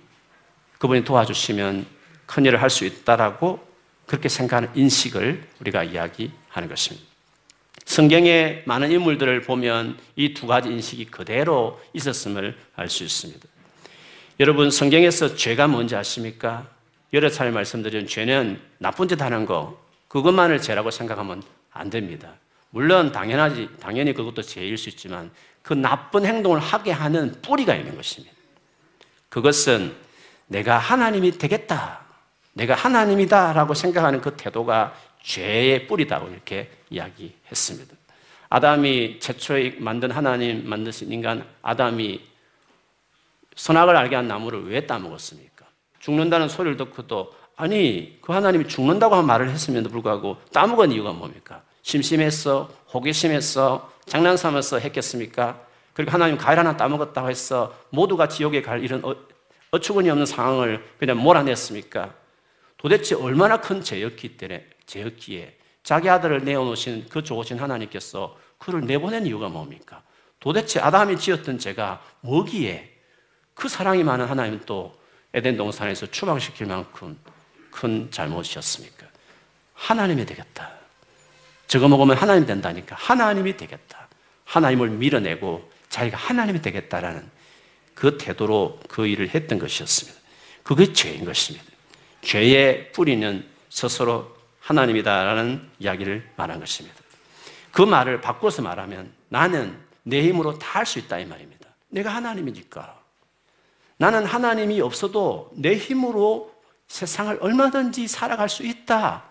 그분이 0.77 1.03
도와주시면 1.03 1.87
큰 2.27 2.45
일을 2.45 2.61
할 2.61 2.69
수 2.69 2.85
있다라고 2.85 3.59
그렇게 4.05 4.29
생각하는 4.29 4.69
인식을 4.75 5.47
우리가 5.61 5.83
이야기하는 5.83 6.69
것입니다. 6.69 7.07
성경의 7.85 8.61
많은 8.67 8.91
인물들을 8.91 9.41
보면 9.41 9.97
이 10.15 10.35
두 10.35 10.45
가지 10.45 10.69
인식이 10.69 11.05
그대로 11.05 11.81
있었음을 11.93 12.55
알 12.75 12.87
수 12.87 13.03
있습니다. 13.03 13.47
여러분, 14.39 14.69
성경에서 14.69 15.35
죄가 15.35 15.67
뭔지 15.67 15.95
아십니까? 15.95 16.67
여러 17.11 17.27
차례 17.27 17.49
말씀드린 17.49 18.05
죄는 18.05 18.61
나쁜 18.77 19.07
짓 19.07 19.19
하는 19.19 19.47
거, 19.47 19.83
그것만을 20.09 20.61
죄라고 20.61 20.91
생각하면 20.91 21.41
안 21.71 21.89
됩니다. 21.89 22.33
물론 22.69 23.11
당연하지, 23.11 23.69
당연히 23.79 24.13
그것도 24.13 24.43
죄일 24.43 24.77
수 24.77 24.89
있지만 24.89 25.31
그 25.63 25.73
나쁜 25.73 26.23
행동을 26.23 26.59
하게 26.59 26.91
하는 26.91 27.33
뿌리가 27.41 27.73
있는 27.75 27.95
것입니다. 27.95 28.35
그것은 29.29 29.95
내가 30.45 30.77
하나님이 30.77 31.31
되겠다. 31.39 32.05
내가 32.53 32.75
하나님이다. 32.75 33.53
라고 33.53 33.73
생각하는 33.73 34.21
그 34.21 34.35
태도가 34.37 34.95
죄의 35.23 35.87
뿌리다고 35.87 36.29
이렇게 36.29 36.69
이야기했습니다. 36.91 37.95
아담이 38.49 39.19
최초에 39.19 39.77
만든 39.79 40.11
하나님 40.11 40.69
만드신 40.69 41.11
인간 41.11 41.43
아담이 41.63 42.21
선악을 43.57 43.97
알게 43.97 44.15
한 44.15 44.27
나무를 44.27 44.69
왜 44.69 44.85
따먹었습니까? 44.85 45.65
죽는다는 45.99 46.47
소리를 46.47 46.77
듣고도 46.77 47.33
아니 47.57 48.17
그 48.21 48.31
하나님이 48.31 48.67
죽는다고 48.67 49.21
말을 49.23 49.49
했음에도 49.49 49.89
불구하고 49.89 50.37
따먹은 50.53 50.91
이유가 50.91 51.11
뭡니까? 51.11 51.63
심심했어? 51.81 52.69
호기심했어? 52.93 53.91
장난삼아서 54.05 54.79
했겠습니까? 54.79 55.59
그리고 55.93 56.11
하나님 56.11 56.37
과일 56.37 56.59
하나 56.59 56.77
따먹었다고 56.77 57.29
해서 57.29 57.75
모두가 57.89 58.27
지옥에 58.27 58.61
갈 58.61 58.83
이런 58.83 59.03
어, 59.03 59.15
어처구니 59.71 60.09
없는 60.09 60.27
상황을 60.27 60.85
그냥 60.99 61.17
몰아냈습니까? 61.17 62.13
도대체 62.77 63.15
얼마나 63.15 63.59
큰 63.59 63.81
죄였기 63.81 64.37
때문에 64.37 64.67
죄였기에 64.85 65.57
자기 65.81 66.09
아들을 66.09 66.43
내어놓으신 66.45 67.07
그 67.09 67.23
좋으신 67.23 67.57
하나님께서 67.57 68.37
그를 68.59 68.81
내보낸 68.81 69.25
이유가 69.25 69.49
뭡니까? 69.49 70.03
도대체 70.39 70.79
아담이 70.79 71.17
지었던 71.17 71.57
죄가 71.57 72.01
뭐기에 72.21 72.96
그 73.57 73.67
사랑이 73.67 74.03
많은 74.03 74.25
하나님은 74.27 74.61
또 74.65 74.95
에덴 75.33 75.57
동산에서 75.57 76.05
추방시킬 76.11 76.67
만큼 76.67 77.17
큰 77.71 78.09
잘못이었습니까? 78.11 79.05
하나님이 79.73 80.25
되겠다. 80.25 80.71
저거 81.67 81.87
먹으면 81.87 82.15
하나님 82.15 82.45
된다니까. 82.45 82.95
하나님이 82.95 83.57
되겠다. 83.57 84.07
하나님을 84.45 84.89
밀어내고 84.89 85.69
자기가 85.89 86.17
하나님이 86.17 86.61
되겠다라는 86.61 87.29
그 87.93 88.17
태도로 88.17 88.79
그 88.87 89.07
일을 89.07 89.29
했던 89.29 89.59
것이었습니다. 89.59 90.19
그게 90.63 90.93
죄인 90.93 91.25
것입니다. 91.25 91.65
죄의 92.21 92.91
뿌리는 92.91 93.45
스스로 93.69 94.35
하나님이다라는 94.59 95.69
이야기를 95.79 96.29
말한 96.35 96.59
것입니다. 96.59 96.95
그 97.71 97.81
말을 97.81 98.21
바꿔서 98.21 98.61
말하면 98.61 99.11
나는 99.29 99.77
내 100.03 100.21
힘으로 100.23 100.57
다 100.59 100.79
할 100.79 100.85
수 100.85 100.99
있다 100.99 101.19
이 101.19 101.25
말입니다. 101.25 101.67
내가 101.89 102.13
하나님이니까. 102.13 102.96
나는 103.97 104.25
하나님이 104.25 104.79
없어도 104.81 105.51
내 105.55 105.75
힘으로 105.75 106.53
세상을 106.87 107.37
얼마든지 107.41 108.07
살아갈 108.07 108.47
수 108.47 108.65
있다 108.65 109.25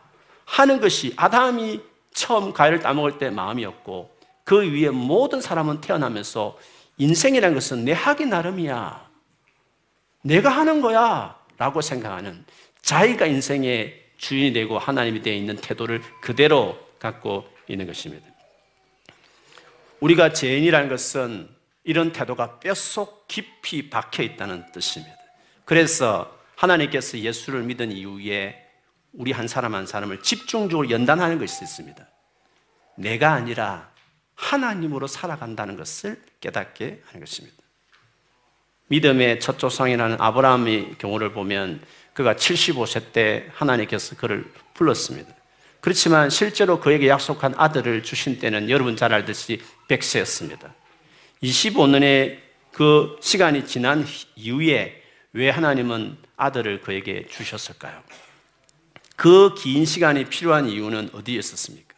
하는 0.45 0.81
것이 0.81 1.15
아담이 1.17 1.81
처음 2.13 2.53
과일을 2.53 2.81
따먹을 2.81 3.19
때 3.19 3.31
마음이었고 3.31 4.17
그 4.45 4.73
위에 4.73 4.91
모든 4.91 5.41
사람은 5.41 5.81
태어나면서 5.81 6.59
인생이라는 6.99 7.55
것은 7.55 7.85
내 7.85 7.93
하기 7.93 8.27
나름이야. 8.27 9.07
내가 10.23 10.51
하는 10.51 10.81
거야. 10.81 11.37
라고 11.59 11.81
생각하는 11.81 12.45
자기가 12.83 13.27
인생의 13.27 14.05
주인이 14.19 14.53
되고 14.53 14.79
하나님이 14.79 15.23
되어 15.23 15.35
있는 15.35 15.57
태도를 15.57 16.03
그대로 16.21 16.79
갖고 16.99 17.45
있는 17.67 17.87
것입니다. 17.87 18.27
우리가 20.01 20.33
죄인이라는 20.33 20.89
것은 20.89 21.49
이런 21.87 22.13
태도가 22.13 22.59
뼛속 22.59 23.29
깊이 23.29 23.89
박혀 23.89 24.25
있다는 24.25 24.67
뜻입니다. 24.73 25.17
그래서 25.65 26.37
하나님께서 26.57 27.19
예수를 27.19 27.63
믿은 27.63 27.93
이후에 27.93 28.61
우리 29.13 29.31
한 29.31 29.47
사람 29.47 29.77
한 29.77 29.87
사람을 29.87 30.21
집중적으로 30.21 30.91
연단하는 30.91 31.39
것이 31.39 31.63
있습니다. 31.63 32.05
내가 32.97 33.33
아니라 33.33 33.91
하나님으로 34.35 35.07
살아간다는 35.07 35.77
것을 35.77 36.21
깨닫게 36.41 37.03
하는 37.07 37.21
것입니다. 37.21 37.57
믿음의 38.89 39.39
첫 39.39 39.59
조상이라는 39.59 40.17
아브라함의 40.19 40.97
경우를 40.99 41.33
보면 41.33 41.81
그가 42.15 42.35
75세 42.35 43.13
때 43.13 43.47
하나님께서 43.55 44.17
그를 44.17 44.51
불렀습니다. 44.75 45.33
그렇지만 45.81 46.31
실제로 46.31 46.81
그에게 46.81 47.07
약속한 47.09 47.55
아들을 47.57 48.03
주신 48.03 48.41
때는 48.41 48.71
여러분 48.71 48.97
잘 48.97 49.13
알듯이 49.13 49.63
100세였습니다. 49.89 50.73
25년의 51.43 52.39
그 52.73 53.17
시간이 53.21 53.67
지난 53.67 54.07
이후에 54.37 55.03
왜 55.33 55.51
하나님은 55.51 56.17
아들을 56.37 56.81
그에게 56.81 57.27
주셨을까요? 57.29 58.03
그 59.17 59.55
긴 59.57 59.87
시간이 59.87 60.27
필요한 60.27 60.69
이유는 60.69 61.11
어디에 61.15 61.39
있었습니까? 61.39 61.95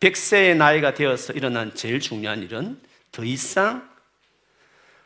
100세의 0.00 0.56
나이가 0.56 0.94
되어서 0.94 1.32
일어난 1.32 1.74
제일 1.74 2.00
중요한 2.00 2.42
일은 2.42 2.80
더 3.10 3.24
이상 3.24 3.88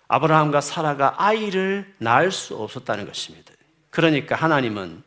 아브라함과 0.09 0.61
사라가 0.61 1.15
아이를 1.19 1.95
낳을 1.99 2.33
수 2.33 2.57
없었다는 2.57 3.07
것입니다. 3.07 3.53
그러니까 3.91 4.35
하나님은 4.35 5.03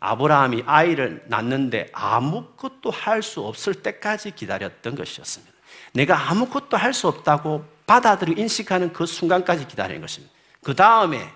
아브라함이 0.00 0.64
아이를 0.66 1.22
낳는데 1.26 1.88
아무것도 1.92 2.90
할 2.90 3.22
수 3.22 3.42
없을 3.42 3.74
때까지 3.74 4.30
기다렸던 4.32 4.94
것이었습니다. 4.94 5.52
내가 5.92 6.30
아무것도 6.30 6.76
할 6.76 6.92
수 6.92 7.06
없다고 7.08 7.64
받아들이고 7.86 8.40
인식하는 8.40 8.92
그 8.92 9.06
순간까지 9.06 9.68
기다리는 9.68 10.00
것입니다. 10.00 10.34
그 10.62 10.74
다음에 10.74 11.32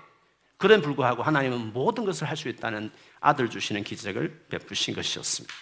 그런 0.57 0.81
불구하고 0.81 1.23
하나님은 1.23 1.73
모든 1.73 2.05
것을 2.05 2.29
할 2.29 2.37
수 2.37 2.49
있다는 2.49 2.91
아들 3.19 3.49
주시는 3.49 3.83
기적을 3.83 4.45
베푸신 4.49 4.93
것이었습니다. 4.93 5.53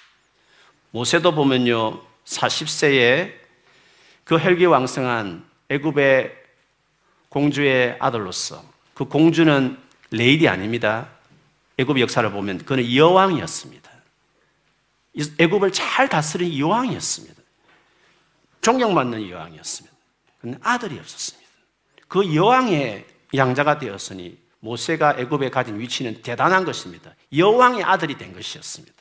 모세도 0.92 1.34
보면요, 1.36 2.02
40세에 2.26 3.34
그 4.24 4.38
혈기왕성한 4.38 5.46
애굽의 5.70 6.36
공주의 7.30 7.96
아들로서 8.00 8.64
그 8.94 9.06
공주는 9.06 9.78
레일이 10.12 10.48
아닙니다. 10.48 11.10
애굽 11.78 12.00
역사를 12.00 12.30
보면 12.32 12.66
그는 12.66 12.94
여왕이었습니다. 12.94 13.90
애굽을 15.38 15.72
잘 15.72 16.10
다스린 16.10 16.58
여왕이었습니다. 16.58 17.42
존경받는 18.62 19.30
여왕이었습니다. 19.30 19.89
그런데 20.40 20.60
아들이 20.64 20.98
없었습니다. 21.00 21.50
그 22.08 22.36
여왕의 22.36 23.06
양자가 23.36 23.78
되었으니 23.78 24.38
모세가 24.62 25.16
애굽에 25.20 25.50
가진 25.50 25.80
위치는 25.80 26.22
대단한 26.22 26.66
것입니다. 26.66 27.14
여왕의 27.36 27.84
아들이 27.84 28.18
된 28.18 28.34
것이었습니다. 28.34 28.94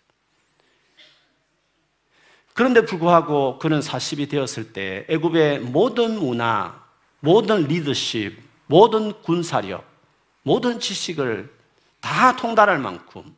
그런데 2.55 2.85
불구하고 2.85 3.59
그는 3.59 3.81
40이 3.81 4.29
되었을 4.29 4.73
때 4.73 5.07
애굽의 5.09 5.61
모든 5.61 6.19
문화, 6.19 6.85
모든 7.21 7.67
리더십, 7.67 8.37
모든 8.67 9.23
군사력, 9.23 9.85
모든 10.43 10.81
지식을 10.81 11.53
다 12.01 12.37
통달할 12.37 12.79
만큼 12.79 13.37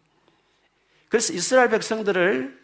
그래서 1.09 1.33
이스라엘 1.33 1.69
백성들을 1.71 2.59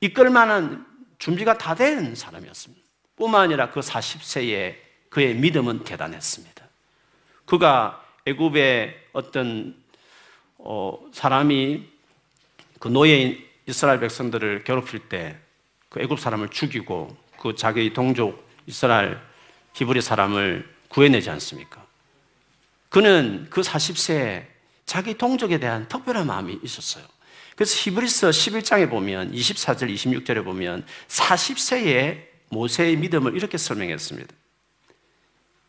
이끌 0.00 0.30
만한 0.30 0.86
준비가 1.18 1.56
다 1.56 1.74
된 1.74 2.14
사람이었습니다. 2.14 2.85
뿐만 3.16 3.42
아니라 3.42 3.70
그 3.70 3.80
40세에 3.80 4.76
그의 5.08 5.34
믿음은 5.34 5.84
대단했습니다. 5.84 6.64
그가 7.46 8.04
애굽의 8.26 8.94
어떤 9.12 9.76
어, 10.58 10.98
사람이 11.12 11.86
그 12.78 12.88
노예인 12.88 13.44
이스라엘 13.66 14.00
백성들을 14.00 14.64
괴롭힐 14.64 15.08
때 15.08 15.46
그 15.96 16.02
애굽 16.02 16.20
사람을 16.20 16.50
죽이고 16.50 17.16
그 17.40 17.54
자기 17.54 17.92
동족 17.92 18.46
이스라엘 18.66 19.18
히브리 19.72 20.02
사람을 20.02 20.68
구해내지 20.88 21.30
않습니까? 21.30 21.86
그는 22.90 23.46
그 23.48 23.62
40세에 23.62 24.44
자기 24.84 25.14
동족에 25.14 25.58
대한 25.58 25.88
특별한 25.88 26.26
마음이 26.26 26.60
있었어요. 26.62 27.04
그래서 27.54 27.74
히브리서 27.76 28.28
11장에 28.28 28.90
보면 28.90 29.32
24절 29.32 29.92
26절에 29.92 30.44
보면 30.44 30.84
40세에 31.08 32.26
모세의 32.48 32.96
믿음을 32.96 33.36
이렇게 33.36 33.58
설명했습니다. 33.58 34.34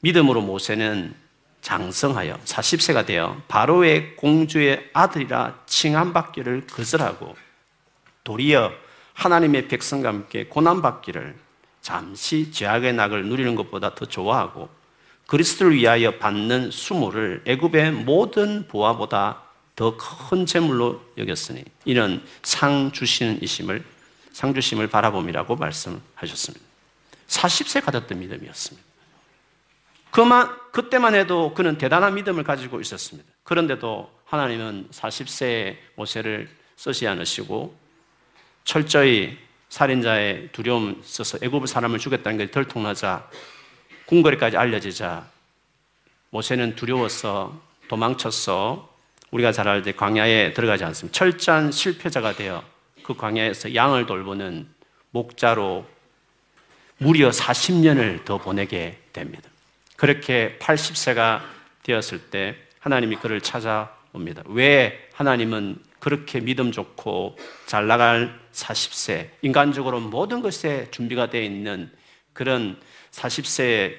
믿음으로 0.01 0.41
모세는 0.41 1.13
장성하여 1.61 2.39
40세가 2.45 3.05
되어 3.05 3.41
바로의 3.47 4.15
공주의 4.15 4.89
아들이라 4.93 5.63
칭함받기를 5.65 6.67
거절하고 6.67 7.35
도리어 8.23 8.71
하나님의 9.13 9.67
백성과 9.67 10.09
함께 10.09 10.45
고난받기를 10.45 11.35
잠시 11.81 12.51
죄악의 12.51 12.93
낙을 12.93 13.25
누리는 13.25 13.55
것보다 13.55 13.95
더 13.95 14.05
좋아하고 14.05 14.69
그리스도를 15.25 15.75
위하여 15.75 16.17
받는 16.17 16.71
수모를 16.71 17.41
애굽의 17.45 17.91
모든 17.91 18.67
보화보다 18.67 19.43
더 19.75 19.95
큰 19.95 20.45
재물로 20.45 21.01
여겼으니 21.17 21.63
이는 21.85 22.21
상 22.41 22.91
주시는 22.91 23.43
이심을 23.43 23.83
상 24.33 24.53
주심을 24.53 24.87
바라봄이라고 24.87 25.55
말씀하셨습니다. 25.55 26.66
40세 27.27 27.83
가졌던 27.83 28.19
믿음이었습니다. 28.19 28.87
그만 30.11 30.55
그때만 30.71 31.15
해도 31.15 31.53
그는 31.53 31.77
대단한 31.77 32.15
믿음을 32.15 32.43
가지고 32.43 32.79
있었습니다. 32.81 33.29
그런데도 33.43 34.11
하나님은 34.25 34.89
40세의 34.91 35.77
모세를 35.95 36.49
쓰지 36.75 37.07
않으시고 37.07 37.75
철저히 38.63 39.37
살인자의 39.69 40.49
두려움 40.51 41.01
있어서 41.03 41.37
애굽 41.41 41.67
사람을 41.67 41.99
죽였다는 41.99 42.37
게 42.37 42.51
덜통나자 42.51 43.29
궁궐에까지 44.05 44.57
알려지자 44.57 45.27
모세는 46.29 46.75
두려워서 46.75 47.61
도망쳤어 47.87 48.89
우리가 49.31 49.51
잘 49.51 49.67
알듯 49.67 49.97
광야에 49.97 50.53
들어가지 50.53 50.83
않습니다. 50.85 51.17
철저한 51.17 51.71
실패자가 51.71 52.33
되어 52.33 52.63
그 53.03 53.15
광야에서 53.15 53.75
양을 53.75 54.05
돌보는 54.05 54.67
목자로 55.11 55.85
무려 56.97 57.29
40년을 57.29 58.25
더 58.25 58.37
보내게 58.37 58.97
됩니다. 59.13 59.49
그렇게 59.95 60.57
80세가 60.59 61.41
되었을 61.83 62.19
때 62.29 62.55
하나님이 62.79 63.17
그를 63.17 63.41
찾아옵니다. 63.41 64.43
왜 64.47 65.09
하나님은 65.13 65.79
그렇게 65.99 66.39
믿음 66.39 66.71
좋고 66.71 67.37
잘 67.65 67.87
나갈 67.87 68.39
40세, 68.53 69.29
인간적으로 69.41 69.99
모든 69.99 70.41
것에 70.41 70.89
준비가 70.91 71.29
되어 71.29 71.41
있는 71.41 71.91
그런 72.33 72.79
40세에 73.11 73.95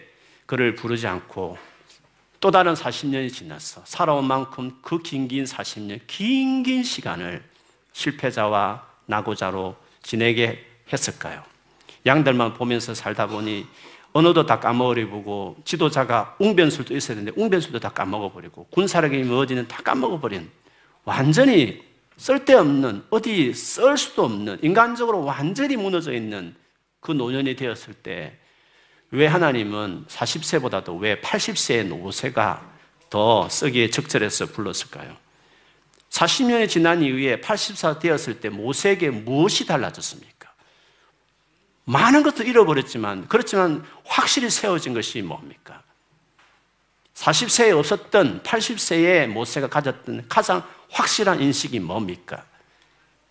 그를 0.47 0.75
부르지 0.75 1.07
않고 1.07 1.59
또 2.41 2.51
다른 2.53 2.75
40년이 2.75 3.33
지났어. 3.33 3.83
살아온 3.85 4.25
만큼 4.25 4.79
그 4.81 5.03
긴긴 5.03 5.45
40년, 5.45 6.01
긴 6.07 6.63
긴 6.63 6.83
시간을 6.85 7.43
실패자와 7.93 8.87
나고자로 9.07 9.77
지내게 10.03 10.65
했을까요? 10.93 11.43
양들만 12.07 12.55
보면서 12.55 12.95
살다 12.95 13.27
보니 13.27 13.67
언어도 14.13 14.47
다 14.47 14.59
까먹어버리고 14.59 15.57
지도자가 15.65 16.37
웅변술도 16.39 16.97
있어야 16.97 17.17
되는데 17.17 17.41
웅변술도 17.41 17.81
다 17.81 17.91
까먹어버리고 17.91 18.69
군사력이 18.71 19.19
뭐지는 19.25 19.69
다 19.69 19.83
까먹어버린 19.83 20.51
완전히 21.05 21.83
쓸데없는 22.17 23.05
어디 23.11 23.53
쓸 23.55 23.97
수도 23.97 24.25
없는 24.25 24.59
인간적으로 24.63 25.25
완전히 25.25 25.77
무너져 25.77 26.13
있는 26.13 26.55
그 27.01 27.13
노년이 27.13 27.57
되었을 27.57 27.95
때 27.95 28.39
왜 29.11 29.27
하나님은 29.27 30.05
40세보다도 30.07 31.01
왜 31.01 31.21
80세의 31.21 31.87
노세가 31.87 32.77
더 33.09 33.49
쓰기에 33.49 33.89
적절해서 33.89 34.47
불렀을까요? 34.47 35.17
40년이 36.11 36.69
지난 36.69 37.03
이후에 37.03 37.41
80세 37.41 38.01
되었을 38.01 38.41
때 38.41 38.51
모세에게 38.51 39.11
무엇이 39.11 39.67
달라졌습니까? 39.67 40.38
많은 41.89 42.23
것도 42.23 42.43
잃어버렸지만, 42.43 43.29
그렇지만 43.29 43.83
확실히 44.05 44.51
세워진 44.51 44.93
것이 44.93 45.23
뭡니까? 45.23 45.83
40세에 47.15 47.77
없었던 47.77 48.43
80세의 48.43 49.27
모세가 49.29 49.69
가졌던 49.69 50.27
가장 50.29 50.63
확실한 50.91 51.41
인식이 51.41 51.81
뭡니까? 51.81 52.45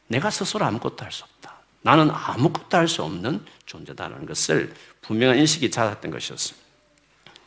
내가 0.08 0.32
스스로 0.32 0.66
아무것도 0.66 1.06
할 1.06 1.12
수 1.12 1.24
없다. 1.24 1.56
나는 1.84 2.10
아무것도 2.10 2.76
할 2.76 2.88
수 2.88 3.04
없는 3.04 3.46
존재다라는 3.68 4.26
것을 4.26 4.74
분명한 5.02 5.38
인식이 5.38 5.70
찾았던 5.70 6.10
것이었습니다. 6.12 6.68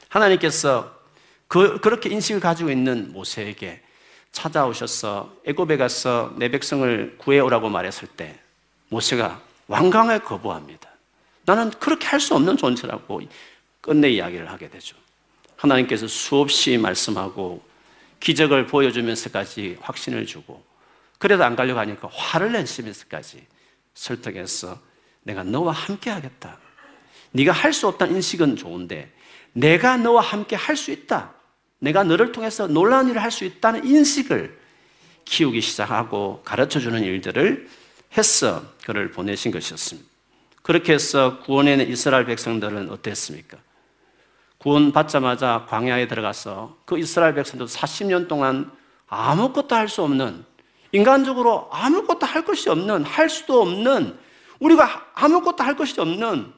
하나님께서 0.09 0.97
그, 1.49 1.81
그렇게 1.81 2.09
인식을 2.11 2.41
가지고 2.41 2.71
있는 2.71 3.13
모세에게 3.13 3.83
찾아오셔서 4.31 5.35
애굽에 5.45 5.77
가서 5.77 6.35
내 6.37 6.49
백성을 6.51 7.17
구해오라고 7.19 7.69
말했을 7.69 8.07
때 8.07 8.39
모세가 8.91 9.41
완강하게 9.67 10.25
거부합니다. 10.25 10.90
나는 11.51 11.71
그렇게 11.71 12.07
할 12.07 12.21
수 12.21 12.35
없는 12.37 12.57
존재라고 12.57 13.23
끝내 13.81 14.11
이야기를 14.11 14.49
하게 14.51 14.69
되죠. 14.71 14.97
하나님께서 15.57 16.07
수없이 16.07 16.79
말씀하고 16.79 17.63
기적을 18.21 18.67
보여주면서까지 18.67 19.79
확신을 19.81 20.27
주고 20.27 20.63
그래도 21.19 21.45
안 21.45 21.57
가려고 21.57 21.81
하니까 21.81 22.09
화를 22.13 22.53
내시면서까지 22.53 23.45
설득해서 23.95 24.79
내가 25.23 25.43
너와 25.43 25.73
함께 25.73 26.11
하겠다. 26.11 26.59
네가 27.33 27.53
할 27.53 27.73
수 27.73 27.89
없다는 27.89 28.15
인식은 28.17 28.57
좋은데 28.57 29.13
내가 29.53 29.97
너와 29.97 30.23
함께 30.23 30.55
할 30.57 30.77
수 30.77 30.91
있다. 30.93 31.33
내가 31.81 32.05
너를 32.05 32.31
통해서 32.33 32.67
놀라운 32.69 33.09
일을 33.09 33.23
할 33.23 33.31
수 33.31 33.45
있다는 33.45 33.85
인식을 33.87 34.59
키우기 35.25 35.61
시작하고 35.61 36.43
가르쳐 36.45 36.79
주는 36.79 37.03
일들을 37.03 37.69
했어 38.17 38.63
그를 38.85 39.11
보내신 39.11 39.51
것이었습니다. 39.51 40.10
그렇게 40.71 40.93
해서 40.93 41.41
구원에 41.41 41.73
있는 41.73 41.89
이스라엘 41.89 42.25
백성들은 42.27 42.91
어땠습니까? 42.91 43.59
구원 44.59 44.93
받자마자 44.93 45.67
광야에 45.69 46.07
들어가서 46.07 46.77
그 46.85 46.97
이스라엘 46.97 47.35
백성도 47.35 47.67
40년 47.67 48.29
동안 48.29 48.71
아무것도 49.09 49.75
할 49.75 49.89
수 49.89 50.05
없는 50.05 50.45
인간적으로 50.93 51.69
아무것도 51.73 52.25
할 52.25 52.45
것이 52.45 52.71
없는 52.71 53.03
할 53.03 53.29
수도 53.29 53.63
없는 53.63 54.17
우리가 54.61 55.11
아무것도 55.15 55.65
할 55.65 55.75
것이 55.75 56.01
없는 56.01 56.53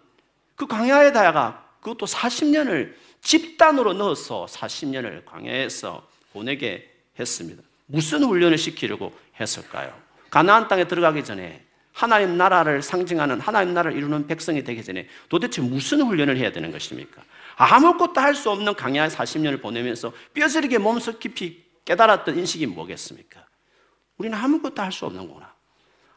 그 0.56 0.66
광야에다가 0.66 1.64
그것도 1.80 2.04
40년을 2.04 2.92
집단으로 3.22 3.94
넣어서 3.94 4.44
40년을 4.46 5.24
광야에서 5.24 6.06
보내게 6.34 6.86
했습니다. 7.18 7.62
무슨 7.86 8.24
훈련을 8.24 8.58
시키려고 8.58 9.14
했을까요? 9.40 9.90
가나안 10.28 10.68
땅에 10.68 10.86
들어가기 10.86 11.24
전에 11.24 11.64
하나님 11.92 12.36
나라를 12.36 12.82
상징하는 12.82 13.40
하나님 13.40 13.74
나라를 13.74 13.96
이루는 13.96 14.26
백성이 14.26 14.64
되기 14.64 14.82
전에 14.82 15.08
도대체 15.28 15.60
무슨 15.60 16.02
훈련을 16.02 16.36
해야 16.36 16.50
되는 16.50 16.72
것입니까? 16.72 17.22
아무것도 17.56 18.20
할 18.20 18.34
수 18.34 18.50
없는 18.50 18.74
강야의 18.74 19.10
40년을 19.10 19.60
보내면서 19.60 20.12
뼈저리게 20.34 20.78
몸속 20.78 21.20
깊이 21.20 21.62
깨달았던 21.84 22.38
인식이 22.38 22.66
뭐겠습니까? 22.66 23.44
우리는 24.16 24.36
아무것도 24.36 24.80
할 24.80 24.90
수 24.90 25.04
없는 25.06 25.26
거구나. 25.28 25.52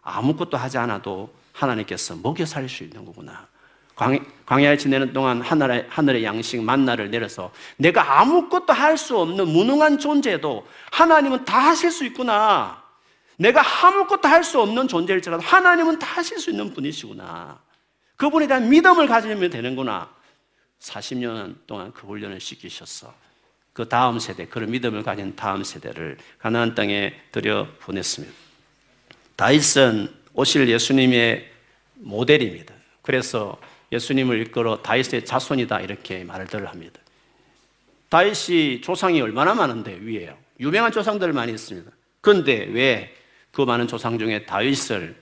아무것도 0.01 0.55
하지 0.57 0.77
않아도 0.77 1.33
하나님께서 1.51 2.15
먹여 2.15 2.45
살릴 2.45 2.69
수 2.69 2.83
있는 2.83 3.03
거구나. 3.05 3.47
광야에 4.45 4.77
지내는 4.77 5.13
동안 5.13 5.41
하늘의, 5.41 5.87
하늘의 5.89 6.23
양식 6.25 6.61
만나를 6.61 7.09
내려서 7.11 7.51
내가 7.77 8.19
아무것도 8.19 8.73
할 8.73 8.97
수 8.97 9.17
없는 9.17 9.47
무능한 9.47 9.97
존재도 9.99 10.67
하나님은 10.91 11.45
다 11.45 11.59
하실 11.59 11.91
수 11.91 12.05
있구나. 12.05 12.83
내가 13.37 13.61
아무것도 13.85 14.27
할 14.27 14.43
수 14.43 14.61
없는 14.61 14.87
존재일지라도 14.87 15.43
하나님은 15.43 15.99
다 15.99 16.07
하실 16.07 16.39
수 16.39 16.51
있는 16.51 16.73
분이시구나. 16.73 17.59
그분에 18.15 18.47
대한 18.47 18.69
믿음을 18.69 19.07
가지면 19.07 19.49
되는구나. 19.49 20.09
40년 20.79 21.55
동안 21.67 21.91
그 21.91 22.07
훈련을 22.07 22.39
시키셨어. 22.39 23.13
그 23.73 23.89
다음 23.89 24.19
세대, 24.19 24.47
그런 24.47 24.71
믿음을 24.71 25.03
가진 25.03 25.35
다음 25.35 25.63
세대를 25.63 26.17
가나안 26.39 26.75
땅에 26.75 27.13
들여 27.31 27.67
보냈습니다. 27.81 28.33
다윗은 29.35 30.13
오실 30.33 30.69
예수님의 30.69 31.51
모델입니다. 31.95 32.73
그래서 33.01 33.59
예수님을 33.91 34.41
이끌어 34.47 34.81
다윗의 34.81 35.25
자손이다 35.25 35.81
이렇게 35.81 36.23
말을 36.23 36.67
합니다. 36.67 37.01
다윗이 38.09 38.81
조상이 38.81 39.19
얼마나 39.19 39.53
많은데 39.53 39.97
위에요. 39.99 40.37
유명한 40.59 40.91
조상들 40.91 41.33
많이 41.33 41.51
있습니다. 41.51 41.91
그런데 42.21 42.65
왜 42.71 43.13
그 43.55 43.61
많은 43.61 43.87
조상 43.87 44.19
중에 44.19 44.43
다윗을 44.43 45.15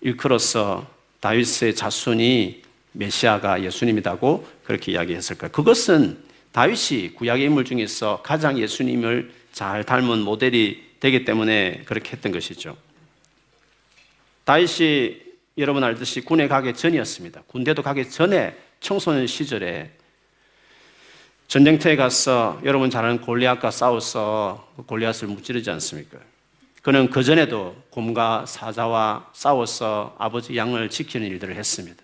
일컬어서 0.00 0.86
다윗의 1.18 1.74
자손이 1.74 2.62
메시아가 2.92 3.64
예수님이라고 3.64 4.48
그렇게 4.62 4.92
이야기했을까요? 4.92 5.50
그것은 5.50 6.18
다윗이 6.52 7.14
구약의 7.16 7.46
인물 7.46 7.64
중에서 7.64 8.22
가장 8.22 8.60
예수님을 8.60 9.32
잘 9.50 9.82
닮은 9.82 10.20
모델이 10.20 10.84
되기 11.00 11.24
때문에 11.24 11.82
그렇게 11.84 12.12
했던 12.12 12.30
것이죠. 12.30 12.76
다윗이 14.44 15.16
여러분 15.58 15.82
알듯이 15.82 16.20
군에 16.20 16.46
가기 16.46 16.74
전이었습니다. 16.74 17.42
군대도 17.48 17.82
가기 17.82 18.08
전에 18.08 18.56
청소년 18.78 19.26
시절에 19.26 19.90
전쟁터에 21.48 21.96
가서 21.96 22.60
여러분 22.64 22.88
잘 22.88 23.04
아는 23.04 23.20
골리앗과 23.20 23.72
싸워서 23.72 24.72
골리앗을 24.86 25.26
무찌르지 25.26 25.68
않습니까? 25.70 26.18
그는 26.88 27.10
그전에도 27.10 27.76
곰과 27.90 28.46
사자와 28.46 29.28
싸워서 29.34 30.16
아버지 30.18 30.56
양을 30.56 30.88
지키는 30.88 31.26
일들을 31.26 31.54
했습니다. 31.54 32.02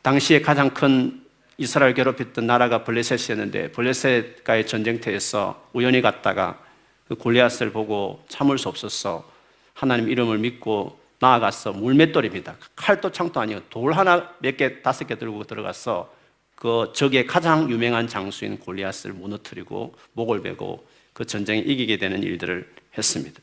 당시에 0.00 0.40
가장 0.40 0.70
큰 0.70 1.22
이스라엘 1.58 1.92
괴롭혔던 1.92 2.46
나라가 2.46 2.82
블레셋이었는데 2.82 3.72
블레셋과의 3.72 4.66
전쟁터에서 4.66 5.68
우연히 5.74 6.00
갔다가 6.00 6.58
그 7.06 7.14
골리앗을 7.14 7.72
보고 7.72 8.24
참을 8.28 8.56
수 8.56 8.70
없었어 8.70 9.30
하나님 9.74 10.08
이름을 10.08 10.38
믿고 10.38 10.98
나아가서 11.18 11.74
물맷돌입니다. 11.74 12.56
칼도 12.74 13.12
창도 13.12 13.38
아니고 13.38 13.68
돌 13.68 13.92
하나 13.92 14.32
몇 14.38 14.56
개, 14.56 14.80
다섯 14.80 15.06
개 15.06 15.18
들고 15.18 15.44
들어가서 15.44 16.10
그 16.54 16.90
적의 16.94 17.26
가장 17.26 17.70
유명한 17.70 18.08
장수인 18.08 18.60
골리앗을 18.60 19.12
무너뜨리고 19.12 19.94
목을 20.14 20.40
베고 20.40 20.88
그 21.12 21.26
전쟁에 21.26 21.58
이기게 21.58 21.98
되는 21.98 22.22
일들을 22.22 22.66
했습니다. 22.96 23.42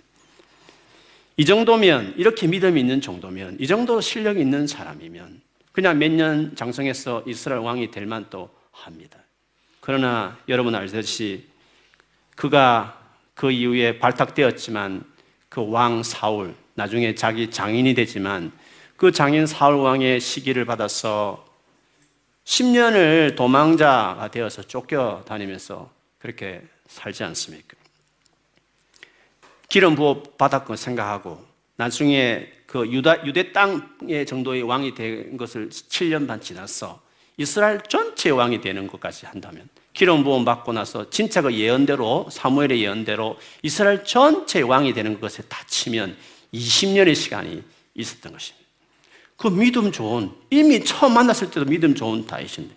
이 1.37 1.45
정도면 1.45 2.13
이렇게 2.17 2.47
믿음이 2.47 2.79
있는 2.79 3.01
정도면 3.01 3.57
이 3.59 3.67
정도 3.67 3.99
실력이 4.01 4.39
있는 4.39 4.67
사람이면 4.67 5.41
그냥 5.71 5.97
몇 5.97 6.11
년 6.11 6.55
장성해서 6.55 7.23
이스라엘 7.25 7.61
왕이 7.61 7.89
될 7.91 8.05
만도 8.05 8.49
합니다. 8.71 9.17
그러나 9.79 10.37
여러분 10.47 10.75
알듯이 10.75 11.45
그가 12.35 12.99
그 13.33 13.51
이후에 13.51 13.97
발탁되었지만 13.99 15.03
그 15.49 15.61
왕 15.61 16.03
사울 16.03 16.55
나중에 16.75 17.15
자기 17.15 17.49
장인이 17.51 17.93
되지만 17.95 18.51
그 18.95 19.11
장인 19.11 19.45
사울 19.47 19.75
왕의 19.77 20.19
시기를 20.19 20.65
받아서 20.65 21.45
10년을 22.45 23.35
도망자가 23.35 24.29
되어서 24.31 24.61
쫓겨다니면서 24.63 25.91
그렇게 26.19 26.61
살지 26.87 27.23
않습니까? 27.23 27.75
기름 29.73 29.95
부어 29.95 30.21
받았고 30.37 30.75
생각하고 30.75 31.43
나중에 31.77 32.47
그 32.67 32.87
유다, 32.87 33.25
유대 33.25 33.51
땅의 33.51 34.27
정도의 34.27 34.61
왕이 34.61 34.93
된 34.93 35.35
것을 35.35 35.69
7년 35.69 36.27
반 36.27 36.39
지났어. 36.39 37.01
이스라엘 37.37 37.81
전체 37.89 38.29
왕이 38.29 38.61
되는 38.61 38.85
것까지 38.85 39.25
한다면 39.25 39.67
기름 39.93 40.23
부음 40.23 40.45
받고 40.45 40.73
나서 40.73 41.09
진짜 41.09 41.41
그 41.41 41.51
예언대로 41.51 42.27
사무엘의 42.29 42.83
예언대로 42.83 43.39
이스라엘 43.63 44.03
전체 44.03 44.61
왕이 44.61 44.93
되는 44.93 45.19
것에 45.19 45.41
다치면 45.49 46.17
20년의 46.53 47.15
시간이 47.15 47.63
있었던 47.95 48.31
것입니다. 48.31 48.67
그 49.37 49.47
믿음 49.47 49.91
좋은, 49.91 50.29
이미 50.51 50.85
처음 50.85 51.15
만났을 51.15 51.49
때도 51.49 51.65
믿음 51.65 51.95
좋은 51.95 52.27
다윗인데 52.27 52.75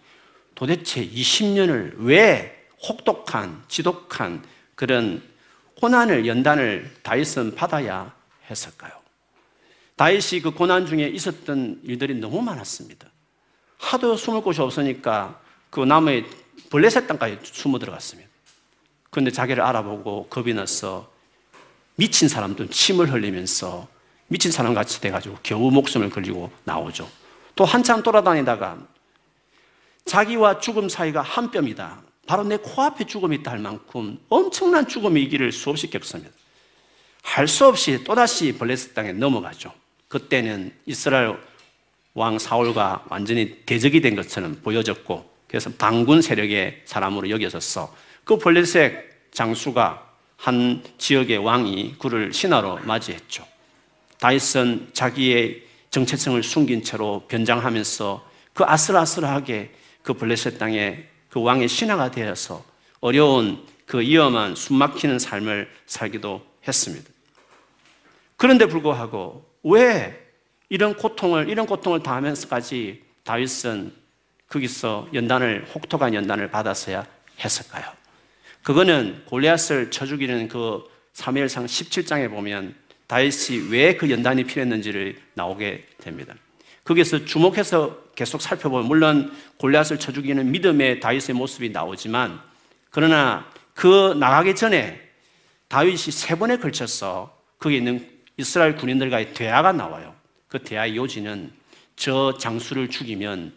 도대체 0.54 1.06
20년을 1.06 1.96
왜 1.98 2.68
혹독한, 2.88 3.64
지독한 3.68 4.42
그런 4.74 5.36
고난을, 5.80 6.26
연단을 6.26 6.90
다윗은 7.02 7.54
받아야 7.54 8.14
했을까요? 8.50 8.92
다윗이 9.96 10.42
그 10.42 10.50
고난 10.50 10.86
중에 10.86 11.08
있었던 11.08 11.80
일들이 11.84 12.14
너무 12.14 12.42
많았습니다. 12.42 13.08
하도 13.78 14.16
숨을 14.16 14.42
곳이 14.42 14.60
없으니까 14.60 15.40
그 15.70 15.80
나무에 15.80 16.24
벌레새 16.70 17.06
땅까지 17.06 17.40
숨어 17.42 17.78
들어갔습니다. 17.78 18.28
그런데 19.10 19.30
자기를 19.30 19.62
알아보고 19.62 20.26
겁이 20.28 20.54
나서 20.54 21.10
미친 21.94 22.28
사람도 22.28 22.68
침을 22.68 23.10
흘리면서 23.10 23.88
미친 24.28 24.50
사람 24.50 24.74
같이 24.74 25.00
돼가지고 25.00 25.38
겨우 25.42 25.70
목숨을 25.70 26.10
걸리고 26.10 26.50
나오죠. 26.64 27.08
또 27.54 27.64
한참 27.64 28.02
돌아다니다가 28.02 28.78
자기와 30.04 30.60
죽음 30.60 30.88
사이가 30.88 31.22
한 31.22 31.50
뼘이다. 31.50 32.02
바로 32.26 32.44
내 32.44 32.56
코앞에 32.56 33.04
죽음이 33.06 33.36
있다 33.36 33.52
할 33.52 33.58
만큼 33.58 34.18
엄청난 34.28 34.86
죽음의 34.88 35.22
위기를 35.22 35.52
수없이 35.52 35.88
겪습니다. 35.88 36.32
할 37.22 37.48
수 37.48 37.66
없이 37.66 38.04
또다시 38.04 38.52
블레스 38.52 38.94
땅에 38.94 39.12
넘어가죠. 39.12 39.72
그때는 40.08 40.72
이스라엘 40.86 41.36
왕 42.14 42.38
사울과 42.38 43.06
완전히 43.10 43.56
대적이 43.66 44.00
된 44.00 44.16
것처럼 44.16 44.60
보여졌고 44.62 45.28
그래서 45.48 45.70
당군 45.70 46.22
세력의 46.22 46.82
사람으로 46.84 47.28
여겨졌어. 47.30 47.94
그 48.24 48.38
블레셋 48.38 49.32
장수가 49.32 50.06
한 50.36 50.82
지역의 50.98 51.38
왕이 51.38 51.96
그를 51.98 52.32
신하로 52.32 52.80
맞이했죠. 52.84 53.46
다윗은 54.18 54.90
자기의 54.92 55.62
정체성을 55.90 56.42
숨긴 56.42 56.82
채로 56.82 57.24
변장하면서 57.28 58.30
그 58.54 58.64
아슬아슬하게 58.64 59.74
그 60.02 60.14
블레셋 60.14 60.58
땅에 60.58 61.04
그 61.37 61.42
왕의 61.42 61.68
신하가 61.68 62.11
되어서 62.11 62.64
어려운 63.01 63.62
그 63.85 64.01
위험한 64.01 64.57
숨막히는 64.57 65.18
삶을 65.18 65.70
살기도 65.85 66.40
했습니다. 66.66 67.11
그런데 68.38 68.64
불구하고 68.64 69.44
왜 69.62 70.33
이런 70.70 70.96
고통을 70.96 71.51
이런 71.51 71.66
고통을 71.66 72.03
당하면서까지 72.03 73.03
다윗은 73.25 73.92
거기서 74.49 75.09
연단을 75.12 75.66
혹독한 75.75 76.14
연단을 76.14 76.51
받았어야 76.51 77.07
했을까요? 77.38 77.85
그거는 78.62 79.22
골리앗을 79.27 79.90
쳐 79.90 80.07
죽이는 80.07 80.49
그 80.49 80.88
사무엘상 81.12 81.66
17장에 81.66 82.31
보면 82.31 82.75
다윗이 83.09 83.68
왜 83.70 83.99
그 83.99 84.11
연단이 84.11 84.42
필요했는지를 84.44 85.20
나오게 85.35 85.87
됩니다. 85.99 86.35
거기서 86.87 87.25
주목해서 87.25 87.99
계속 88.14 88.40
살펴보면 88.40 88.87
물론 88.87 89.37
골리앗을 89.59 89.99
쳐 89.99 90.12
죽이는 90.12 90.51
믿음의 90.51 91.01
다윗의 91.01 91.35
모습이 91.35 91.70
나오지만 91.70 92.40
그러나 92.90 93.51
그 93.75 94.14
나가기 94.18 94.55
전에 94.55 95.01
다윗이 95.68 95.96
세 95.96 96.37
번에 96.37 96.57
걸쳐서 96.57 97.37
거기 97.59 97.77
있는 97.77 98.09
이스라엘 98.37 98.77
군인들과의 98.77 99.35
대화가 99.35 99.72
나와요. 99.72 100.14
그 100.49 100.62
대화의 100.62 100.96
요지는 100.96 101.53
저 101.96 102.37
장수를 102.38 102.88
죽이면 102.88 103.53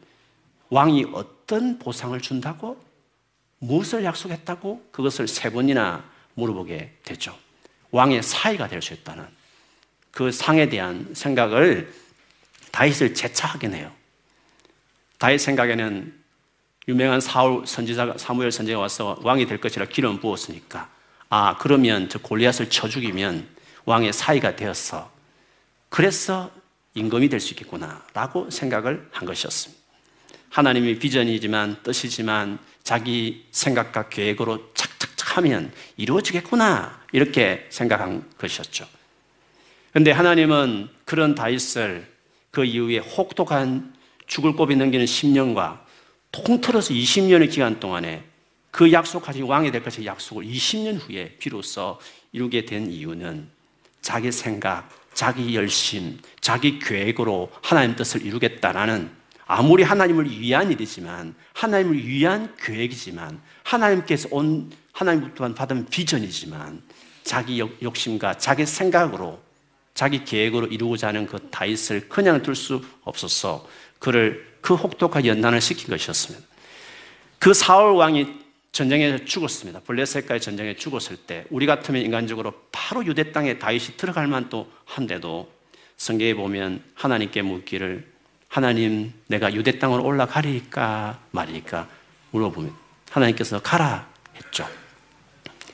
왕이 0.69 1.05
어떤 1.13 1.77
보상을 1.77 2.19
준다고? 2.21 2.81
무엇을 3.59 4.03
약속했다고 4.05 4.87
그것을 4.91 5.27
세 5.27 5.51
번이나 5.51 6.03
물어보게 6.33 6.97
되죠. 7.03 7.37
왕의 7.91 8.23
사이가 8.23 8.67
될 8.67 8.81
수 8.81 8.93
있다는 8.93 9.25
그 10.11 10.31
상에 10.31 10.67
대한 10.69 11.07
생각을 11.13 11.93
다윗을 12.71 13.13
재차하게 13.13 13.69
해요. 13.69 13.91
다윗 15.17 15.39
생각에는 15.39 16.13
유명한 16.87 17.21
사울 17.21 17.67
선지자가 17.67 18.17
사무엘 18.17 18.51
선지자가 18.51 18.81
와서 18.81 19.19
왕이 19.21 19.45
될 19.45 19.59
것이라 19.59 19.85
기름 19.85 20.19
부었으니까 20.19 20.89
아, 21.29 21.57
그러면 21.59 22.09
저 22.09 22.19
골리앗을 22.19 22.69
쳐 22.69 22.87
죽이면 22.87 23.47
왕의 23.85 24.13
사이가 24.13 24.55
되었어. 24.55 25.11
그래서 25.89 26.51
임금이 26.95 27.29
될 27.29 27.39
수 27.39 27.53
있겠구나. 27.53 28.03
라고 28.13 28.49
생각을 28.49 29.07
한 29.11 29.25
것이었습니다. 29.27 29.79
하나님의 30.49 30.97
비전이지만 30.97 31.83
뜻이지만 31.83 32.57
자기 32.83 33.45
생각과 33.51 34.09
계획으로 34.09 34.73
착착착 34.73 35.37
하면 35.37 35.71
이루어지겠구나. 35.97 36.99
이렇게 37.11 37.67
생각한 37.69 38.27
것이었죠. 38.37 38.87
근데 39.93 40.11
하나님은 40.11 40.89
그런 41.05 41.35
다윗을 41.35 42.07
그 42.51 42.63
이후에 42.63 42.99
혹독한 42.99 43.93
죽을 44.27 44.53
고비 44.53 44.75
넘기는 44.75 45.05
10년과 45.05 45.79
통틀어서 46.31 46.93
20년의 46.93 47.49
기간 47.51 47.79
동안에 47.79 48.23
그 48.71 48.91
약속하신 48.91 49.43
왕이 49.43 49.71
될 49.71 49.83
것의 49.83 50.05
약속을 50.05 50.45
20년 50.45 50.99
후에 50.99 51.35
비로소 51.39 51.99
이루게 52.31 52.65
된 52.65 52.91
이유는 52.91 53.49
자기 54.01 54.31
생각, 54.31 54.89
자기 55.13 55.55
열심, 55.55 56.19
자기 56.39 56.79
계획으로 56.79 57.49
하나님 57.61 57.95
뜻을 57.95 58.25
이루겠다라는 58.25 59.09
아무리 59.47 59.81
하나님을 59.81 60.29
위한 60.29 60.71
일이지만 60.71 61.33
하나님을 61.53 62.07
위한 62.07 62.55
계획이지만 62.61 63.41
하나님께서 63.63 64.29
온 64.31 64.71
하나님부터 64.91 65.53
받은 65.55 65.87
비전이지만 65.87 66.83
자기 67.23 67.59
욕심과 67.59 68.37
자기 68.37 68.65
생각으로 68.65 69.39
자기 69.93 70.23
계획으로 70.23 70.67
이루고자 70.67 71.09
하는 71.09 71.25
그 71.25 71.49
다윗을 71.49 72.09
그냥 72.09 72.41
둘 72.41 72.55
수 72.55 72.81
없어서 73.03 73.67
그를 73.99 74.47
그 74.61 74.75
혹독한 74.75 75.25
연단을 75.25 75.61
시킨 75.61 75.87
것이었습니다. 75.89 76.45
그 77.39 77.53
사울 77.53 77.93
왕이 77.93 78.39
전쟁에서 78.71 79.25
죽었습니다. 79.25 79.81
블레셋과의 79.81 80.41
전쟁에 80.41 80.75
죽었을 80.75 81.17
때 81.17 81.45
우리 81.49 81.65
같으면 81.65 82.01
인간적으로 82.01 82.53
바로 82.71 83.05
유대 83.05 83.31
땅에 83.31 83.57
다윗이 83.57 83.97
들어갈 83.97 84.27
만도 84.27 84.71
한데도 84.85 85.51
성경에 85.97 86.33
보면 86.33 86.83
하나님께 86.93 87.41
묻기를 87.41 88.07
하나님 88.47 89.13
내가 89.27 89.53
유대 89.53 89.79
땅으로 89.79 90.03
올라가리까 90.03 91.19
말이니까 91.31 91.87
물어보면 92.31 92.73
하나님께서 93.09 93.61
가라 93.61 94.07
했죠. 94.35 94.67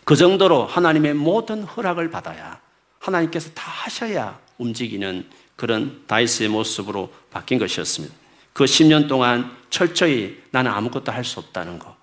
그 0.03 0.15
정도로 0.15 0.65
하나님의 0.65 1.13
모든 1.15 1.63
허락을 1.63 2.09
받아야 2.09 2.59
하나님께서 3.07 3.49
다 3.51 3.63
하셔야 3.69 4.39
움직이는 4.57 5.25
그런 5.55 6.03
다윗의 6.07 6.49
모습으로 6.49 7.11
바뀐 7.31 7.59
것이었습니다. 7.59 8.13
그 8.53 8.65
10년 8.65 9.07
동안 9.07 9.55
철저히 9.69 10.41
나는 10.51 10.71
아무것도 10.71 11.11
할 11.11 11.23
수 11.23 11.39
없다는 11.39 11.79
것. 11.79 11.95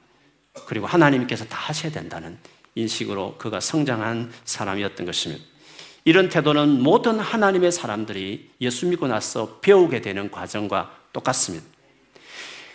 그리고 0.66 0.86
하나님께서 0.86 1.44
다 1.46 1.56
하셔야 1.58 1.90
된다는 1.90 2.38
인식으로 2.74 3.36
그가 3.38 3.60
성장한 3.60 4.32
사람이었던 4.44 5.06
것입니다. 5.06 5.42
이런 6.04 6.28
태도는 6.28 6.82
모든 6.82 7.18
하나님의 7.20 7.72
사람들이 7.72 8.50
예수 8.60 8.86
믿고 8.86 9.06
나서 9.06 9.60
배우게 9.60 10.00
되는 10.02 10.30
과정과 10.30 10.94
똑같습니다. 11.12 11.64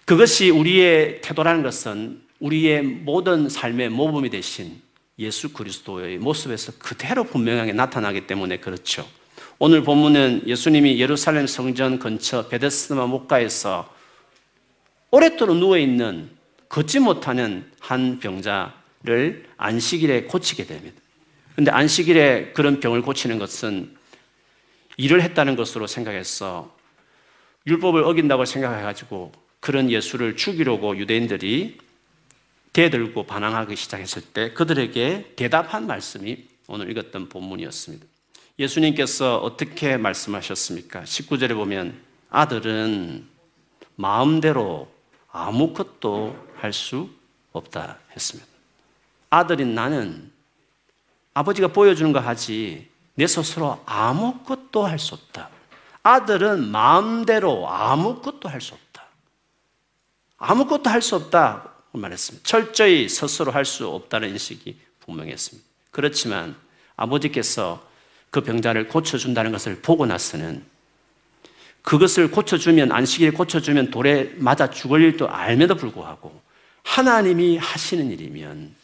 그것이 0.06 0.50
우리의 0.50 1.22
태도라는 1.22 1.64
것은 1.64 2.22
우리의 2.40 2.82
모든 2.82 3.50
삶의 3.50 3.90
모범이 3.90 4.30
되신 4.30 4.82
예수 5.20 5.52
그리스도의 5.54 6.20
모습에서 6.20 6.74
그대로 6.78 7.24
분명하게 7.24 7.74
나타나기 7.74 8.28
때문에 8.28 8.58
그렇죠. 8.58 9.08
오늘 9.60 9.84
본문은 9.84 10.44
예수님이 10.46 11.00
예루살렘 11.00 11.48
성전 11.48 11.98
근처 11.98 12.48
베데스마 12.48 13.08
목가에서 13.08 13.92
오랫도록 15.10 15.58
누워 15.58 15.78
있는 15.78 16.30
걷지 16.70 17.00
못하는 17.00 17.72
한 17.80 18.20
병자를 18.20 19.48
안식일에 19.58 20.24
고치게 20.24 20.66
됩니다. 20.66 21.02
근데 21.56 21.72
안식일에 21.72 22.52
그런 22.54 22.80
병을 22.80 23.02
고치는 23.02 23.40
것은 23.40 23.96
일을 24.98 25.22
했다는 25.24 25.56
것으로 25.56 25.88
생각해서 25.88 26.76
율법을 27.66 28.04
어긴다고 28.04 28.46
생각해가지고 28.46 29.32
그런 29.60 29.90
예수를 29.90 30.36
죽이려고 30.36 30.98
유대인들이 30.98 31.78
대들고 32.74 33.24
반항하기 33.26 33.76
시작했을 33.76 34.22
때 34.22 34.54
그들에게 34.54 35.34
대답한 35.36 35.88
말씀이 35.88 36.48
오늘 36.68 36.92
읽었던 36.92 37.30
본문이었습니다. 37.30 38.06
예수님께서 38.60 39.38
어떻게 39.38 39.98
말씀하셨습니까? 39.98 41.04
19절에 41.04 41.54
보면 41.56 42.00
아들은 42.30 43.28
마음대로 43.96 44.92
아무것도 45.32 46.48
할 46.56 46.74
수 46.74 47.10
없다 47.52 48.00
했습니다. 48.16 48.48
아들인 49.30 49.74
나는 49.76 50.32
아버지가 51.34 51.68
보여주는 51.70 52.12
거 52.12 52.20
하지 52.20 52.90
내 53.16 53.28
스스로 53.28 53.82
아무것도 53.86 54.86
할 54.86 55.00
수 55.00 55.16
없다. 55.16 55.50
아들은 56.04 56.68
마음대로 56.68 57.68
아무것도 57.70 58.50
할 58.50 58.62
수 58.62 58.74
없다. 58.74 59.04
아무것도 60.38 60.90
할 60.90 61.02
수 61.02 61.16
없다 61.16 61.77
말했습니다. 62.00 62.46
철저히 62.48 63.10
스스로 63.10 63.52
할 63.52 63.66
수 63.66 63.88
없다는 63.88 64.30
인식이 64.30 64.78
분명했습니다. 65.02 65.68
그렇지만 65.92 66.56
아버지께서 66.96 67.86
그 68.30 68.42
병자를 68.42 68.88
고쳐준다는 68.88 69.52
것을 69.52 69.80
보고 69.82 70.06
나서는 70.06 70.64
그것을 71.82 72.32
고쳐주면, 72.32 72.92
안식일에 72.92 73.32
고쳐주면 73.32 73.92
돌에 73.92 74.34
맞아 74.36 74.70
죽을 74.70 75.02
일도 75.02 75.30
알면도 75.30 75.76
불구하고 75.76 76.42
하나님이 76.84 77.58
하시는 77.58 78.12
일이면 78.12 78.76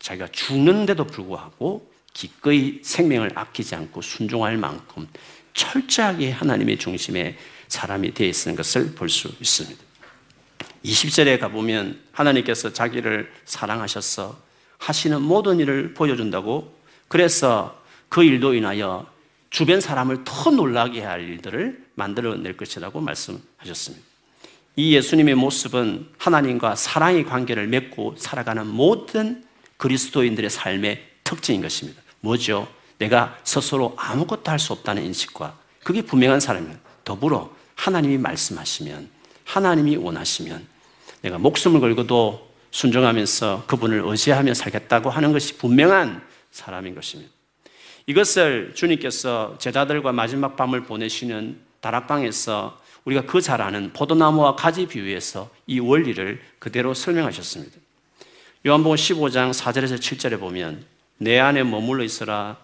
자기가 0.00 0.28
죽는데도 0.32 1.04
불구하고 1.04 1.88
기꺼이 2.12 2.80
생명을 2.82 3.30
아끼지 3.36 3.74
않고 3.76 4.02
순종할 4.02 4.56
만큼 4.56 5.06
철저하게 5.54 6.32
하나님의 6.32 6.78
중심에 6.78 7.38
사람이 7.68 8.14
되어 8.14 8.28
있는 8.28 8.56
것을 8.56 8.94
볼 8.94 9.08
수 9.08 9.28
있습니다. 9.40 9.89
20절에 10.84 11.38
가보면 11.38 12.00
하나님께서 12.12 12.72
자기를 12.72 13.30
사랑하셔서 13.44 14.38
하시는 14.78 15.20
모든 15.20 15.58
일을 15.60 15.94
보여준다고 15.94 16.74
그래서 17.08 17.80
그 18.08 18.24
일도 18.24 18.54
인하여 18.54 19.06
주변 19.50 19.80
사람을 19.80 20.24
더 20.24 20.50
놀라게 20.50 21.02
할 21.02 21.22
일들을 21.22 21.84
만들어낼 21.94 22.56
것이라고 22.56 23.00
말씀하셨습니다. 23.00 24.04
이 24.76 24.94
예수님의 24.94 25.34
모습은 25.34 26.08
하나님과 26.18 26.76
사랑의 26.76 27.24
관계를 27.24 27.66
맺고 27.66 28.14
살아가는 28.16 28.66
모든 28.66 29.44
그리스도인들의 29.76 30.48
삶의 30.48 31.06
특징인 31.24 31.60
것입니다. 31.60 32.00
뭐죠? 32.20 32.68
내가 32.98 33.38
스스로 33.44 33.94
아무것도 33.96 34.50
할 34.50 34.58
수 34.58 34.72
없다는 34.72 35.04
인식과 35.04 35.58
그게 35.82 36.02
분명한 36.02 36.40
사람이에요. 36.40 36.76
더불어 37.04 37.54
하나님이 37.74 38.18
말씀하시면 38.18 39.08
하나님이 39.50 39.96
원하시면 39.96 40.64
내가 41.22 41.38
목숨을 41.38 41.80
걸고도 41.80 42.48
순종하면서 42.70 43.64
그분을 43.66 44.02
의지하며 44.04 44.54
살겠다고 44.54 45.10
하는 45.10 45.32
것이 45.32 45.58
분명한 45.58 46.22
사람인 46.52 46.94
것입니다. 46.94 47.32
이것을 48.06 48.72
주님께서 48.74 49.56
제자들과 49.58 50.12
마지막 50.12 50.56
밤을 50.56 50.84
보내시는 50.84 51.58
다락방에서 51.80 52.78
우리가 53.04 53.22
그 53.22 53.40
잘 53.40 53.60
아는 53.60 53.92
포도나무와 53.92 54.54
가지 54.54 54.86
비유에서 54.86 55.50
이 55.66 55.80
원리를 55.80 56.40
그대로 56.60 56.94
설명하셨습니다. 56.94 57.76
요한복음 58.66 58.94
15장 58.96 59.52
4절에서 59.52 59.98
7절에 59.98 60.38
보면 60.38 60.84
내 61.18 61.38
안에 61.40 61.64
머물러 61.64 62.04
있어라 62.04 62.56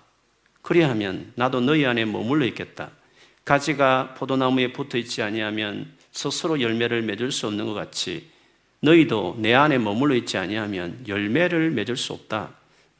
그리하면 0.62 1.33
나도 1.35 1.61
너희 1.61 1.85
안에 1.85 2.05
머물러 2.05 2.44
있겠다. 2.46 2.90
가지가 3.44 4.14
포도나무에 4.14 4.72
붙어 4.72 4.99
있지 4.99 5.22
아니하면 5.22 5.96
스스로 6.16 6.62
열매를 6.62 7.02
맺을 7.02 7.31
수 7.31 7.46
없는 7.46 7.66
것 7.66 7.74
같이 7.74 8.31
너희도 8.81 9.37
내 9.38 9.52
안에 9.52 9.76
머물러 9.76 10.14
있지 10.14 10.38
아니하면 10.38 11.05
열매를 11.07 11.70
맺을 11.72 11.96
수 11.98 12.14
없다. 12.14 12.50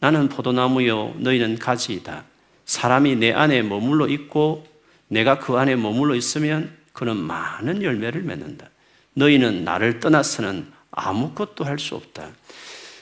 나는 0.01 0.29
포도나무요 0.29 1.15
너희는 1.19 1.59
가지이다. 1.59 2.25
사람이 2.67 3.17
내 3.17 3.33
안에 3.33 3.63
머물러 3.63 4.07
있고 4.09 4.67
내가 5.09 5.39
그 5.39 5.57
안에 5.57 5.77
머물러 5.77 6.15
있으면 6.15 6.77
그는 6.93 7.17
많은 7.17 7.83
열매를 7.83 8.23
맺는다. 8.23 8.69
너희는 9.15 9.65
나를 9.65 9.99
떠나서는 10.01 10.71
아무것도 10.91 11.65
할 11.65 11.79
수 11.79 11.95
없다. 11.95 12.29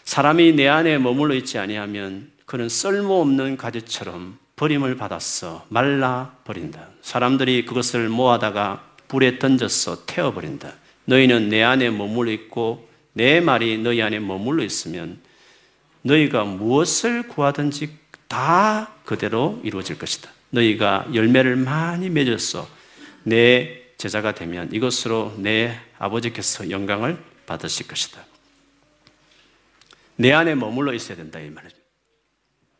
사람이 0.05 0.53
내 0.53 0.69
안에 0.69 0.99
머물러 0.99 1.35
있지 1.35 1.59
아니하면 1.59 2.31
그는 2.47 2.69
쓸모없는 2.69 3.57
가지처럼 3.57 4.39
버림을 4.55 4.97
받았어 4.97 5.67
말라 5.71 6.37
버린다. 6.45 6.91
사람들이 7.03 7.65
그것을 7.65 8.09
모아다가 8.09 8.94
불에 9.15 9.39
던져서 9.39 10.07
태워버린다. 10.07 10.75
너희는 11.05 11.49
내 11.49 11.63
안에 11.63 11.91
머물러 11.91 12.33
있고 12.33 12.89
내 13.13 13.41
말이 13.41 13.79
너희 13.79 14.03
안에 14.03 14.19
머물러 14.19 14.65
있으면 14.65 15.21
너희가 16.03 16.43
무엇을 16.43 17.29
구하든지 17.29 17.97
다 18.27 18.93
그대로 19.05 19.61
이루어질 19.63 19.99
것이다. 19.99 20.29
너희가 20.51 21.07
열매를 21.15 21.55
많이 21.55 22.11
맺어서 22.11 22.69
내 23.23 23.83
제자가 23.99 24.35
되면 24.35 24.73
이것으로 24.73 25.35
내 25.39 25.79
아버지께서 25.99 26.71
영광을 26.71 27.17
받으실 27.47 27.87
것이다. 27.87 28.21
내 30.17 30.33
안에 30.33 30.57
머물러 30.57 30.93
있어야 30.93 31.17
된다 31.17 31.39
이 31.39 31.51
말입니다. 31.51 31.79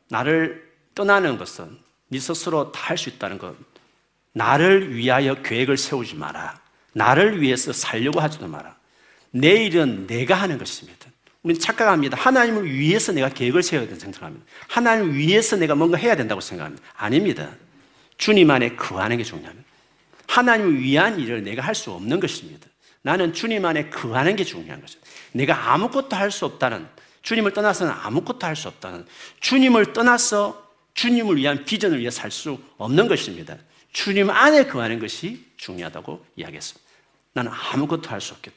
나를 0.09 0.73
떠나는 0.97 1.39
것은 1.39 1.79
네 2.09 2.19
스스로 2.19 2.73
다 2.73 2.91
할 2.91 2.99
수 2.99 3.09
있다는 3.09 3.39
것. 3.39 3.55
나를 4.35 4.95
위하여 4.95 5.35
계획을 5.43 5.79
세우지 5.79 6.17
마라. 6.17 6.61
나를 6.93 7.41
위해서 7.41 7.73
살려고 7.73 8.21
하지도 8.21 8.47
마라. 8.47 8.77
내 9.31 9.65
일은 9.65 10.07
내가 10.07 10.35
하는 10.35 10.59
것입니다. 10.59 11.07
우리는 11.43 11.61
착각합니다. 11.61 12.17
하나님을 12.17 12.71
위해서 12.73 13.13
내가 13.13 13.29
계획을 13.29 13.63
세워야 13.63 13.87
된다고 13.89 14.13
생각합니다. 14.13 14.47
하나님을 14.69 15.15
위해서 15.15 15.57
내가 15.57 15.75
뭔가 15.75 15.97
해야 15.97 16.17
된다고 16.17 16.41
생각합니다. 16.41 16.85
아닙니다. 16.97 17.51
주님 18.17 18.51
안에 18.51 18.77
거하는 18.77 19.17
게 19.17 19.25
중요합니다. 19.25 19.65
하나님을 20.27 20.81
위한 20.81 21.19
일을 21.19 21.43
내가 21.45 21.63
할 21.63 21.75
수 21.75 21.91
없는 21.93 22.21
것입니다. 22.21 22.67
나는 23.03 23.33
주님 23.33 23.65
안에 23.65 23.91
거하는 23.91 24.37
게 24.37 24.45
중요한 24.45 24.81
것입니다. 24.81 25.11
내가 25.33 25.73
아무것도 25.73 26.17
할 26.17 26.31
수 26.31 26.45
없다는, 26.47 26.87
주님을 27.23 27.53
떠나서는 27.53 27.93
아무것도 27.93 28.47
할 28.47 28.57
수 28.57 28.69
없다는, 28.69 29.07
주님을 29.41 29.93
떠나서 29.93 30.71
주님을 30.95 31.37
위한 31.37 31.65
비전을 31.65 31.99
위해 31.99 32.11
살 32.11 32.31
수 32.31 32.59
없는 32.79 33.09
것입니다. 33.09 33.57
주님 33.95 34.29
안에 34.29 34.67
거하는 34.67 34.99
것이 34.99 35.47
중요하다고 35.57 36.27
이야기했습니다. 36.37 36.91
나는 37.33 37.51
아무것도 37.53 38.11
할 38.11 38.21
수 38.21 38.35
없겠다. 38.35 38.55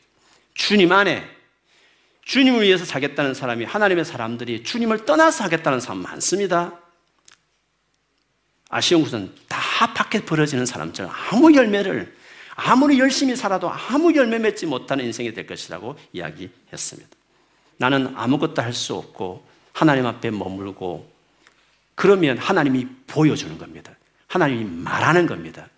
주님 0.55 0.91
안에 0.91 1.23
주님을 2.25 2.63
위해서 2.63 2.83
살겠다는 2.83 3.33
사람이 3.33 3.63
하나님의 3.63 4.03
사람들이 4.03 4.63
주님을 4.65 5.05
떠나서 5.05 5.45
하겠다는 5.45 5.79
사람 5.79 5.99
많습니다. 5.99 6.77
아쉬운 8.69 9.03
것은 9.03 9.33
다 9.47 9.93
밖에 9.93 10.25
벌어지는 10.25 10.65
사람처럼 10.65 11.09
아무 11.31 11.53
열매를 11.55 12.17
아무리 12.55 12.99
열심히 12.99 13.35
살아도 13.35 13.69
아무 13.69 14.13
열매 14.15 14.39
맺지 14.39 14.65
못하는 14.65 15.05
인생이 15.05 15.33
될 15.33 15.45
것이라고 15.45 15.97
이야기했습니다. 16.11 17.09
나는 17.77 18.13
아무것도 18.17 18.61
할 18.61 18.73
수 18.73 18.95
없고 18.95 19.47
하나님 19.71 20.07
앞에 20.07 20.31
머물고 20.31 21.09
그러면 21.93 22.39
하나님이 22.39 22.87
보여주는 23.05 23.55
겁니다. 23.59 23.93
하나님이 24.27 24.63
말하는 24.65 25.25
겁니다. 25.25 25.69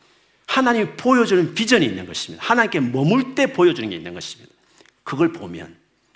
하나님이 0.48 0.92
보여주는 0.98 1.54
비전이 1.54 1.86
있는 1.86 2.06
것입니다. 2.06 2.44
하나님께 2.46 2.80
머물 2.80 3.36
때 3.36 3.54
보여주는 3.54 3.88
게 3.90 3.96
있는 3.96 4.14
것입니다. 4.14 4.52
그걸 5.04 5.32
보면 5.32 5.76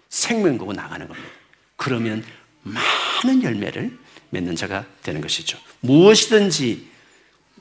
생명 0.09 0.57
거고 0.57 0.73
나가는 0.73 1.07
겁니다. 1.07 1.29
그러면 1.75 2.23
많은 2.63 3.43
열매를 3.43 3.97
맺는 4.31 4.55
자가 4.55 4.85
되는 5.03 5.21
것이죠. 5.21 5.57
무엇이든지 5.81 6.91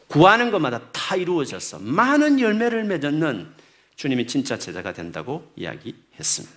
구하는 0.07 0.51
것마다 0.51 0.91
다 0.93 1.17
이루어져서 1.17 1.79
많은 1.81 2.41
열매를 2.41 2.85
맺는 2.85 3.49
주님이 3.97 4.27
진짜 4.27 4.59
제자가 4.59 4.93
된다고 4.93 5.51
이야기했습니다. 5.57 6.55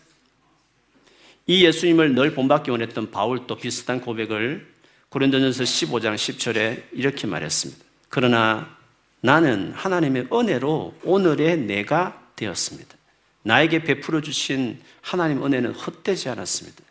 이 1.48 1.64
예수님을 1.64 2.16
늘 2.16 2.34
본받기 2.34 2.72
원했던 2.72 3.12
바울도 3.12 3.58
비슷한 3.58 4.02
고백을 4.02 4.74
고린도전서 5.10 5.64
15장 5.64 6.16
10절에 6.16 6.84
이렇게 6.92 7.28
말했습니다. 7.28 7.85
그러나 8.10 8.76
나는 9.22 9.74
하나님의 9.74 10.28
은혜로 10.32 10.96
오늘의 11.04 11.58
내가 11.58 12.22
되었습니다. 12.36 12.96
나에게 13.44 13.84
베풀어 13.84 14.22
주신 14.22 14.82
하나님 15.02 15.44
은혜는 15.44 15.74
헛되지 15.74 16.30
않았습니다. 16.30 16.84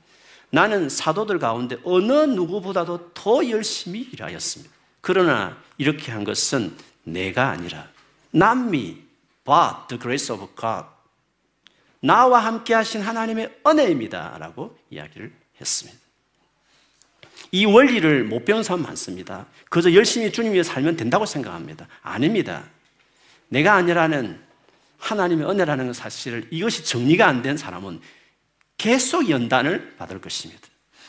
나는 0.51 0.89
사도들 0.89 1.39
가운데 1.39 1.77
어느 1.83 2.13
누구보다도 2.13 3.11
더 3.13 3.49
열심히 3.49 4.03
일하였습니다. 4.13 4.73
그러나 5.01 5.57
이렇게 5.79 6.13
한 6.13 6.25
것은 6.25 6.77
내가 7.03 7.51
아니라 7.51 7.89
me, 8.35 9.03
but 9.45 9.89
the 9.89 10.01
grace 10.01 10.33
of 10.35 10.47
God. 10.59 10.87
나와 12.01 12.39
함께 12.39 12.75
하신 12.75 13.03
하나님의 13.03 13.61
은혜입니다. 13.67 14.37
라고 14.39 14.79
이야기를 14.91 15.33
했습니다. 15.61 16.04
이 17.53 17.65
원리를 17.67 18.25
못 18.25 18.45
배운 18.45 18.63
사람 18.63 18.83
많습니다. 18.83 19.47
그저 19.71 19.93
열심히 19.93 20.33
주님 20.33 20.53
위해 20.53 20.63
살면 20.63 20.97
된다고 20.97 21.27
생각합니다. 21.27 21.87
아닙니다. 22.03 22.65
내가 23.49 23.75
아니라는 23.75 24.41
하나님의 24.99 25.49
은혜라는 25.49 25.93
사실을 25.93 26.49
이것이 26.51 26.85
정리가 26.85 27.27
안 27.27 27.43
된 27.43 27.57
사람은 27.57 28.01
계속 28.79 29.29
연단을 29.31 29.97
받을 29.97 30.21
것입니다. 30.21 30.63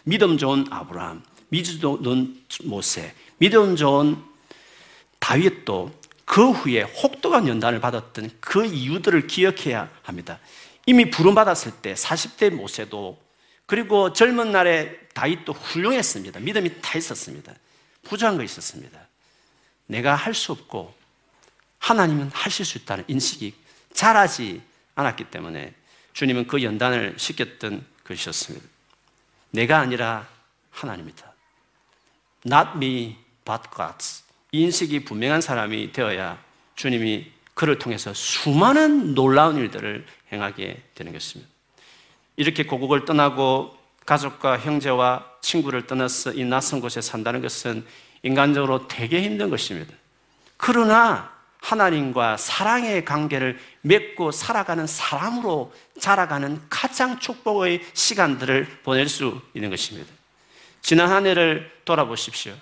믿음 0.04 0.38
좋은 0.38 0.66
아브라함, 0.70 1.24
믿음 1.50 2.02
좋은 2.04 2.38
모세, 2.66 3.14
믿음 3.38 3.76
좋은 3.76 4.18
다윗도 5.20 5.92
그 6.26 6.52
후에 6.52 6.82
혹독한 6.82 7.48
연단을 7.48 7.80
받았던 7.80 8.32
그 8.40 8.66
이유들을 8.66 9.28
기억해야 9.28 9.90
합니다. 10.04 10.40
이미 10.86 11.10
부름받았을 11.10 11.72
때 11.82 11.94
40대 11.94 12.52
모세도 12.52 13.20
그리고 13.66 14.14
젊은 14.14 14.52
날에 14.52 15.00
다윗도 15.14 15.54
훌륭했습니다. 15.54 16.40
믿음이 16.40 16.82
다 16.82 16.98
있었습니다. 16.98 17.54
부족한 18.04 18.38
거 18.38 18.44
있었습니다. 18.44 19.00
내가 19.88 20.16
할 20.16 20.34
수 20.34 20.52
없고 20.52 20.94
하나님은 21.80 22.32
하실 22.34 22.66
수 22.66 22.78
있다는 22.80 23.04
인식이 23.08 23.54
잘하지 23.94 24.62
않았기 24.96 25.26
때문에 25.26 25.74
주님은 26.14 26.48
그 26.48 26.64
연단을 26.64 27.16
시켰던 27.18 27.86
것이었습니다. 28.06 28.66
내가 29.52 29.80
아니라 29.80 30.28
하나님이다. 30.72 31.34
Not 32.46 32.72
me, 32.76 33.18
but 33.46 33.64
God. 33.76 33.98
인식이 34.52 35.06
분명한 35.06 35.42
사람이 35.42 35.92
되어야 35.92 36.44
주님이 36.76 37.32
그를 37.54 37.78
통해서 37.80 38.14
수많은 38.14 39.14
놀라운 39.14 39.58
일들을 39.58 40.06
행하게 40.32 40.82
되는 40.96 41.14
것입니다. 41.14 41.55
이렇게 42.38 42.66
고국을 42.66 43.06
떠나고 43.06 43.76
가족과 44.06 44.60
형제와 44.60 45.26
친구를 45.42 45.88
떠나서 45.88 46.34
이 46.34 46.44
낯선 46.44 46.80
곳에 46.80 47.02
산다는 47.02 47.42
것은 47.42 47.86
인간적으로 48.24 48.88
되게 48.88 49.22
힘든 49.22 49.50
것입니다. 49.50 49.94
그러나 50.58 51.32
하나님과 51.62 52.38
사랑의 52.38 53.06
관계를 53.06 53.60
맺고 53.82 54.32
살아가는 54.32 54.86
사람으로 54.86 55.74
자라가는 56.00 56.62
가장 56.70 57.20
축복의 57.20 57.84
시간들을 57.94 58.82
보낼 58.84 59.10
수 59.10 59.42
있는 59.56 59.72
것입니다. 59.72 60.12
지난 60.82 61.10
한 61.10 61.26
해를 61.26 61.72
돌아보십시오. 61.84 62.54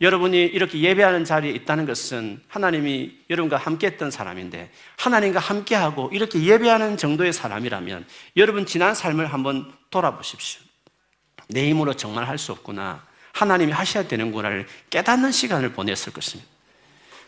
여러분이 0.00 0.38
이렇게 0.46 0.80
예배하는 0.80 1.24
자리에 1.24 1.50
있다는 1.52 1.84
것은 1.84 2.42
하나님이 2.48 3.18
여러분과 3.28 3.58
함께 3.58 3.86
했던 3.88 4.10
사람인데 4.10 4.70
하나님과 4.96 5.40
함께하고 5.40 6.10
이렇게 6.12 6.42
예배하는 6.42 6.96
정도의 6.96 7.32
사람이라면 7.32 8.06
여러분 8.36 8.64
지난 8.64 8.94
삶을 8.94 9.26
한번 9.26 9.72
돌아보십시오. 9.90 10.62
내 11.48 11.68
힘으로 11.68 11.94
정말 11.94 12.26
할 12.26 12.38
수 12.38 12.52
없구나. 12.52 13.04
하나님이 13.32 13.72
하셔야 13.72 14.08
되는구나를 14.08 14.66
깨닫는 14.88 15.32
시간을 15.32 15.72
보냈을 15.72 16.12
것입니다. 16.12 16.50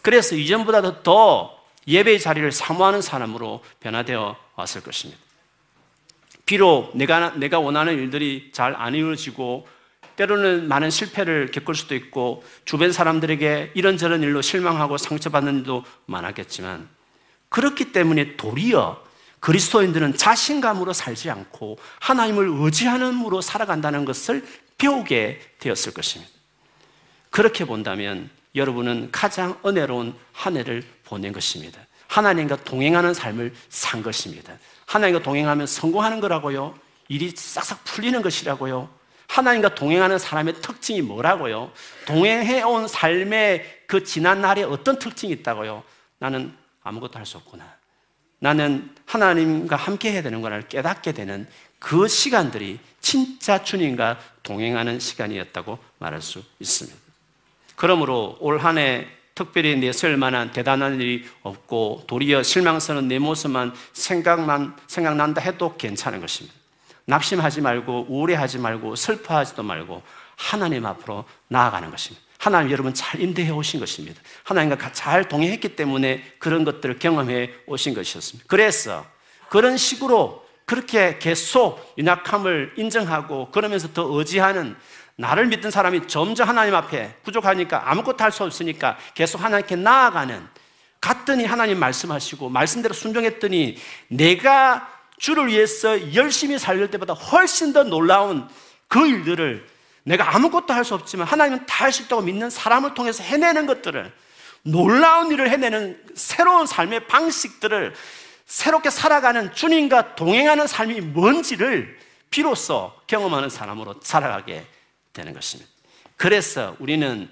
그래서 0.00 0.34
이전보다도 0.34 1.02
더 1.02 1.58
예배의 1.86 2.20
자리를 2.20 2.50
사모하는 2.52 3.02
사람으로 3.02 3.62
변화되어 3.80 4.36
왔을 4.56 4.82
것입니다. 4.82 5.20
비록 6.46 6.96
내가, 6.96 7.30
내가 7.36 7.60
원하는 7.60 7.94
일들이 7.94 8.50
잘 8.52 8.74
안 8.76 8.94
이루어지고 8.94 9.66
때로는 10.16 10.68
많은 10.68 10.90
실패를 10.90 11.50
겪을 11.50 11.74
수도 11.74 11.94
있고 11.94 12.44
주변 12.64 12.92
사람들에게 12.92 13.72
이런저런 13.74 14.22
일로 14.22 14.42
실망하고 14.42 14.98
상처받는 14.98 15.60
일도 15.60 15.84
많았겠지만 16.06 16.88
그렇기 17.48 17.92
때문에 17.92 18.36
도리어 18.36 19.02
그리스도인들은 19.40 20.16
자신감으로 20.16 20.92
살지 20.92 21.28
않고 21.28 21.78
하나님을 22.00 22.48
의지하는으로 22.48 23.40
살아간다는 23.40 24.04
것을 24.04 24.44
배우게 24.78 25.40
되었을 25.58 25.92
것입니다. 25.92 26.32
그렇게 27.30 27.64
본다면 27.64 28.30
여러분은 28.54 29.08
가장 29.10 29.58
은혜로운 29.66 30.14
한 30.32 30.56
해를 30.56 30.84
보낸 31.04 31.32
것입니다. 31.32 31.80
하나님과 32.06 32.56
동행하는 32.64 33.14
삶을 33.14 33.54
산 33.68 34.02
것입니다. 34.02 34.52
하나님과 34.86 35.22
동행하면 35.22 35.66
성공하는 35.66 36.20
거라고요. 36.20 36.74
일이 37.08 37.32
싹싹 37.34 37.84
풀리는 37.84 38.20
것이라고요. 38.22 38.88
하나님과 39.32 39.74
동행하는 39.74 40.18
사람의 40.18 40.60
특징이 40.60 41.00
뭐라고요? 41.00 41.72
동행해온 42.06 42.86
삶의 42.86 43.84
그 43.86 44.04
지난 44.04 44.42
날에 44.42 44.62
어떤 44.62 44.98
특징이 44.98 45.32
있다고요? 45.32 45.82
나는 46.18 46.54
아무것도 46.82 47.18
할 47.18 47.24
수 47.24 47.38
없구나. 47.38 47.64
나는 48.40 48.94
하나님과 49.06 49.76
함께 49.76 50.12
해야 50.12 50.22
되는구나를 50.22 50.68
깨닫게 50.68 51.12
되는 51.12 51.46
그 51.78 52.08
시간들이 52.08 52.78
진짜 53.00 53.64
주님과 53.64 54.18
동행하는 54.42 55.00
시간이었다고 55.00 55.78
말할 55.98 56.20
수 56.20 56.42
있습니다. 56.58 56.98
그러므로 57.76 58.36
올 58.40 58.58
한 58.58 58.76
해 58.76 59.06
특별히 59.34 59.76
내세울 59.76 60.18
만한 60.18 60.52
대단한 60.52 61.00
일이 61.00 61.24
없고 61.42 62.04
도리어 62.06 62.42
실망스러운 62.42 63.08
내 63.08 63.18
모습만 63.18 63.72
생각만 63.94 64.76
생각난다 64.88 65.40
해도 65.40 65.74
괜찮은 65.78 66.20
것입니다. 66.20 66.61
낙심하지 67.06 67.60
말고 67.60 68.06
우울해하지 68.08 68.58
말고 68.58 68.96
슬퍼하지도 68.96 69.62
말고 69.62 70.02
하나님 70.36 70.86
앞으로 70.86 71.24
나아가는 71.48 71.90
것입니다. 71.90 72.24
하나님 72.38 72.72
여러분 72.72 72.92
잘 72.92 73.20
인도해 73.20 73.50
오신 73.50 73.78
것입니다. 73.78 74.20
하나님과 74.42 74.92
잘 74.92 75.28
동행했기 75.28 75.76
때문에 75.76 76.22
그런 76.38 76.64
것들을 76.64 76.98
경험해 76.98 77.52
오신 77.66 77.94
것이었습니다. 77.94 78.46
그래서 78.48 79.06
그런 79.48 79.76
식으로 79.76 80.44
그렇게 80.64 81.18
계속 81.18 81.94
연약함을 81.98 82.74
인정하고 82.76 83.50
그러면서 83.50 83.92
더 83.92 84.08
의지하는 84.10 84.76
나를 85.16 85.46
믿는 85.46 85.70
사람이 85.70 86.08
점점 86.08 86.48
하나님 86.48 86.74
앞에 86.74 87.16
부족하니까 87.22 87.90
아무것도 87.90 88.24
할 88.24 88.32
수 88.32 88.44
없으니까 88.44 88.96
계속 89.14 89.42
하나님께 89.42 89.76
나아가는 89.76 90.48
갔더니 91.00 91.44
하나님 91.44 91.78
말씀하시고 91.78 92.48
말씀대로 92.48 92.94
순종했더니 92.94 93.76
내가 94.08 94.88
주를 95.22 95.46
위해서 95.46 96.14
열심히 96.16 96.58
살릴 96.58 96.90
때보다 96.90 97.14
훨씬 97.14 97.72
더 97.72 97.84
놀라운 97.84 98.48
그 98.88 99.06
일들을 99.06 99.64
내가 100.02 100.34
아무것도 100.34 100.74
할 100.74 100.84
수 100.84 100.94
없지만 100.94 101.28
하나님은 101.28 101.64
다 101.66 101.84
할 101.84 101.92
수 101.92 102.02
있다고 102.02 102.22
믿는 102.22 102.50
사람을 102.50 102.94
통해서 102.94 103.22
해내는 103.22 103.66
것들을 103.66 104.12
놀라운 104.62 105.30
일을 105.30 105.48
해내는 105.48 106.02
새로운 106.16 106.66
삶의 106.66 107.06
방식들을 107.06 107.94
새롭게 108.46 108.90
살아가는 108.90 109.54
주님과 109.54 110.16
동행하는 110.16 110.66
삶이 110.66 111.00
뭔지를 111.00 111.96
비로소 112.30 112.92
경험하는 113.06 113.48
사람으로 113.48 114.00
살아가게 114.02 114.66
되는 115.12 115.34
것입니다. 115.34 115.70
그래서 116.16 116.74
우리는 116.80 117.30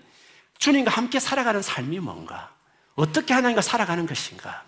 주님과 0.58 0.92
함께 0.92 1.18
살아가는 1.18 1.60
삶이 1.60 1.98
뭔가? 1.98 2.54
어떻게 2.94 3.34
하나님과 3.34 3.62
살아가는 3.62 4.06
것인가? 4.06 4.62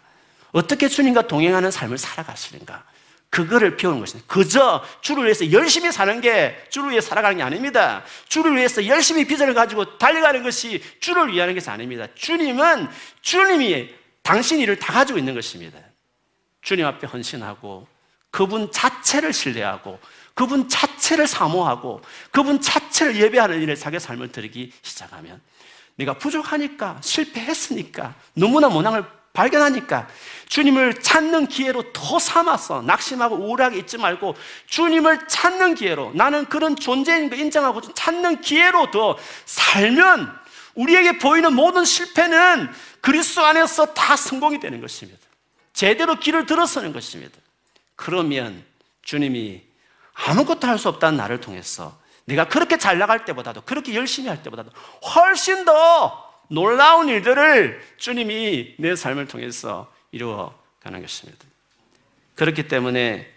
어떻게 0.50 0.88
주님과 0.88 1.28
동행하는 1.28 1.70
삶을 1.70 1.98
살아가시는가? 1.98 2.90
그거를 3.32 3.78
배우는 3.78 3.98
것입니다. 4.00 4.30
그저 4.30 4.84
주를 5.00 5.24
위해서 5.24 5.50
열심히 5.52 5.90
사는 5.90 6.20
게 6.20 6.54
주를 6.68 6.90
위해 6.90 7.00
살아가는 7.00 7.38
게 7.38 7.42
아닙니다. 7.42 8.04
주를 8.28 8.54
위해서 8.54 8.86
열심히 8.86 9.26
비전을 9.26 9.54
가지고 9.54 9.96
달려가는 9.96 10.42
것이 10.42 10.82
주를 11.00 11.32
위하는 11.32 11.54
것이 11.54 11.70
아닙니다. 11.70 12.06
주님은 12.14 12.88
주님이 13.22 13.88
당신 14.22 14.60
일을 14.60 14.76
다 14.78 14.92
가지고 14.92 15.18
있는 15.18 15.34
것입니다. 15.34 15.78
주님 16.60 16.84
앞에 16.84 17.06
헌신하고 17.06 17.88
그분 18.30 18.70
자체를 18.70 19.32
신뢰하고 19.32 19.98
그분 20.34 20.68
자체를 20.68 21.26
사모하고 21.26 22.02
그분 22.32 22.60
자체를 22.60 23.16
예배하는 23.16 23.62
일에 23.62 23.74
자기 23.74 23.98
삶을 23.98 24.30
드리기 24.30 24.74
시작하면 24.82 25.40
내가 25.94 26.18
부족하니까 26.18 26.98
실패했으니까 27.00 28.14
너무나 28.34 28.68
모낭을 28.68 29.06
발견하니까 29.32 30.08
주님을 30.48 31.00
찾는 31.00 31.46
기회로 31.46 31.92
더 31.92 32.18
삼아서 32.18 32.82
낙심하고 32.82 33.36
우울하게 33.36 33.78
있지 33.78 33.96
말고 33.96 34.36
주님을 34.66 35.26
찾는 35.26 35.74
기회로 35.74 36.12
나는 36.14 36.44
그런 36.46 36.76
존재인 36.76 37.30
거 37.30 37.36
인정하고 37.36 37.80
찾는 37.94 38.42
기회로 38.42 38.90
더 38.90 39.16
살면 39.46 40.42
우리에게 40.74 41.18
보이는 41.18 41.54
모든 41.54 41.84
실패는 41.84 42.70
그리스도 43.00 43.44
안에서 43.44 43.94
다 43.94 44.16
성공이 44.16 44.60
되는 44.60 44.80
것입니다. 44.80 45.20
제대로 45.72 46.18
길을 46.18 46.46
들어서는 46.46 46.92
것입니다. 46.92 47.38
그러면 47.96 48.64
주님이 49.02 49.62
아무것도 50.14 50.66
할 50.66 50.78
수 50.78 50.88
없다는 50.88 51.16
나를 51.16 51.40
통해서 51.40 51.98
내가 52.24 52.46
그렇게 52.46 52.76
잘 52.76 52.98
나갈 52.98 53.24
때보다도 53.24 53.62
그렇게 53.62 53.94
열심히 53.94 54.28
할 54.28 54.42
때보다도 54.42 54.70
훨씬 55.14 55.64
더 55.64 56.31
놀라운 56.52 57.08
일들을 57.08 57.80
주님이 57.96 58.74
내 58.78 58.94
삶을 58.94 59.26
통해서 59.26 59.92
이루어 60.10 60.54
가는 60.80 61.00
것입니다. 61.00 61.44
그렇기 62.34 62.68
때문에 62.68 63.30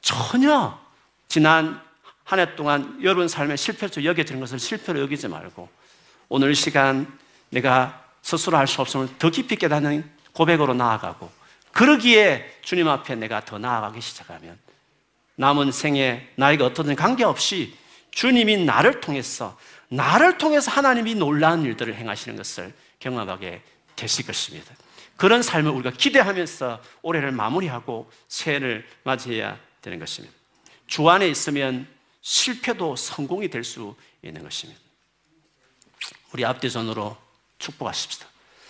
전혀 0.00 0.78
지난 1.28 1.80
한 2.24 2.38
해 2.38 2.54
동안 2.54 2.96
여러분 3.02 3.26
삶의 3.26 3.56
실패로 3.56 4.04
여겨지는 4.04 4.38
것을 4.40 4.60
실패로 4.60 5.00
여기지 5.00 5.26
말고 5.26 5.68
오늘 6.28 6.54
시간 6.54 7.18
내가 7.48 8.04
스스로 8.22 8.56
할 8.56 8.68
수 8.68 8.80
없음을 8.82 9.08
더 9.18 9.30
깊이 9.30 9.56
깨닫는 9.56 10.08
고백으로 10.32 10.74
나아가고 10.74 11.28
그러기에 11.72 12.58
주님 12.62 12.86
앞에 12.86 13.16
내가 13.16 13.44
더 13.44 13.58
나아가기 13.58 14.00
시작하면 14.00 14.56
남은 15.34 15.72
생에 15.72 16.28
나이가 16.36 16.66
어떻든 16.66 16.94
관계없이 16.94 17.76
주님이 18.12 18.64
나를 18.64 19.00
통해서 19.00 19.58
나를 19.90 20.38
통해서 20.38 20.70
하나님이 20.70 21.16
놀라운 21.16 21.62
일들을 21.64 21.94
행하시는 21.94 22.36
것을 22.36 22.72
경험하게 23.00 23.62
되실 23.96 24.24
것입니다. 24.24 24.72
그런 25.16 25.42
삶을 25.42 25.70
우리가 25.72 25.90
기대하면서 25.90 26.80
올해를 27.02 27.32
마무리하고 27.32 28.10
새해를 28.28 28.88
맞이해야 29.02 29.58
되는 29.82 29.98
것입니다. 29.98 30.34
주 30.86 31.08
안에 31.10 31.28
있으면 31.28 31.86
실패도 32.22 32.96
성공이 32.96 33.48
될 33.48 33.64
수 33.64 33.94
있는 34.22 34.42
것입니다. 34.42 34.80
우리 36.32 36.44
앞뒤전으로 36.44 37.16
축복하십시다. 37.58 38.26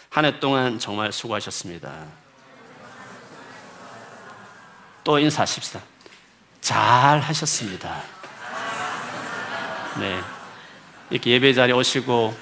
한 0.09 0.25
해 0.25 0.41
동안 0.41 0.79
정말 0.79 1.13
수고하셨습니다. 1.13 2.07
또 5.05 5.19
인사하십시다. 5.19 5.81
잘 6.61 7.21
하셨습니다. 7.21 8.03
네. 9.99 10.21
이렇게 11.11 11.33
예배 11.33 11.53
자리에 11.55 11.75
오시고 11.75 12.35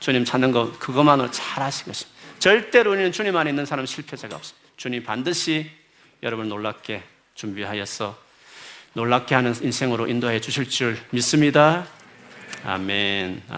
주님 0.00 0.24
찾는 0.24 0.50
거 0.52 0.72
그것만으로 0.78 1.30
잘 1.30 1.62
하신 1.62 1.86
것입니다. 1.86 2.16
절대로 2.38 2.92
우리는 2.92 3.12
주님 3.12 3.36
안에 3.36 3.50
있는 3.50 3.66
사람 3.66 3.86
실패자가 3.86 4.36
없습니다. 4.36 4.68
주님 4.76 5.04
반드시 5.04 5.70
여러분을 6.22 6.48
놀랍게 6.48 7.02
준비하여서 7.34 8.18
놀랍게 8.94 9.34
하는 9.34 9.54
인생으로 9.62 10.08
인도해 10.08 10.40
주실 10.40 10.68
줄 10.68 10.98
믿습니다. 11.10 11.86
아멘. 12.64 13.42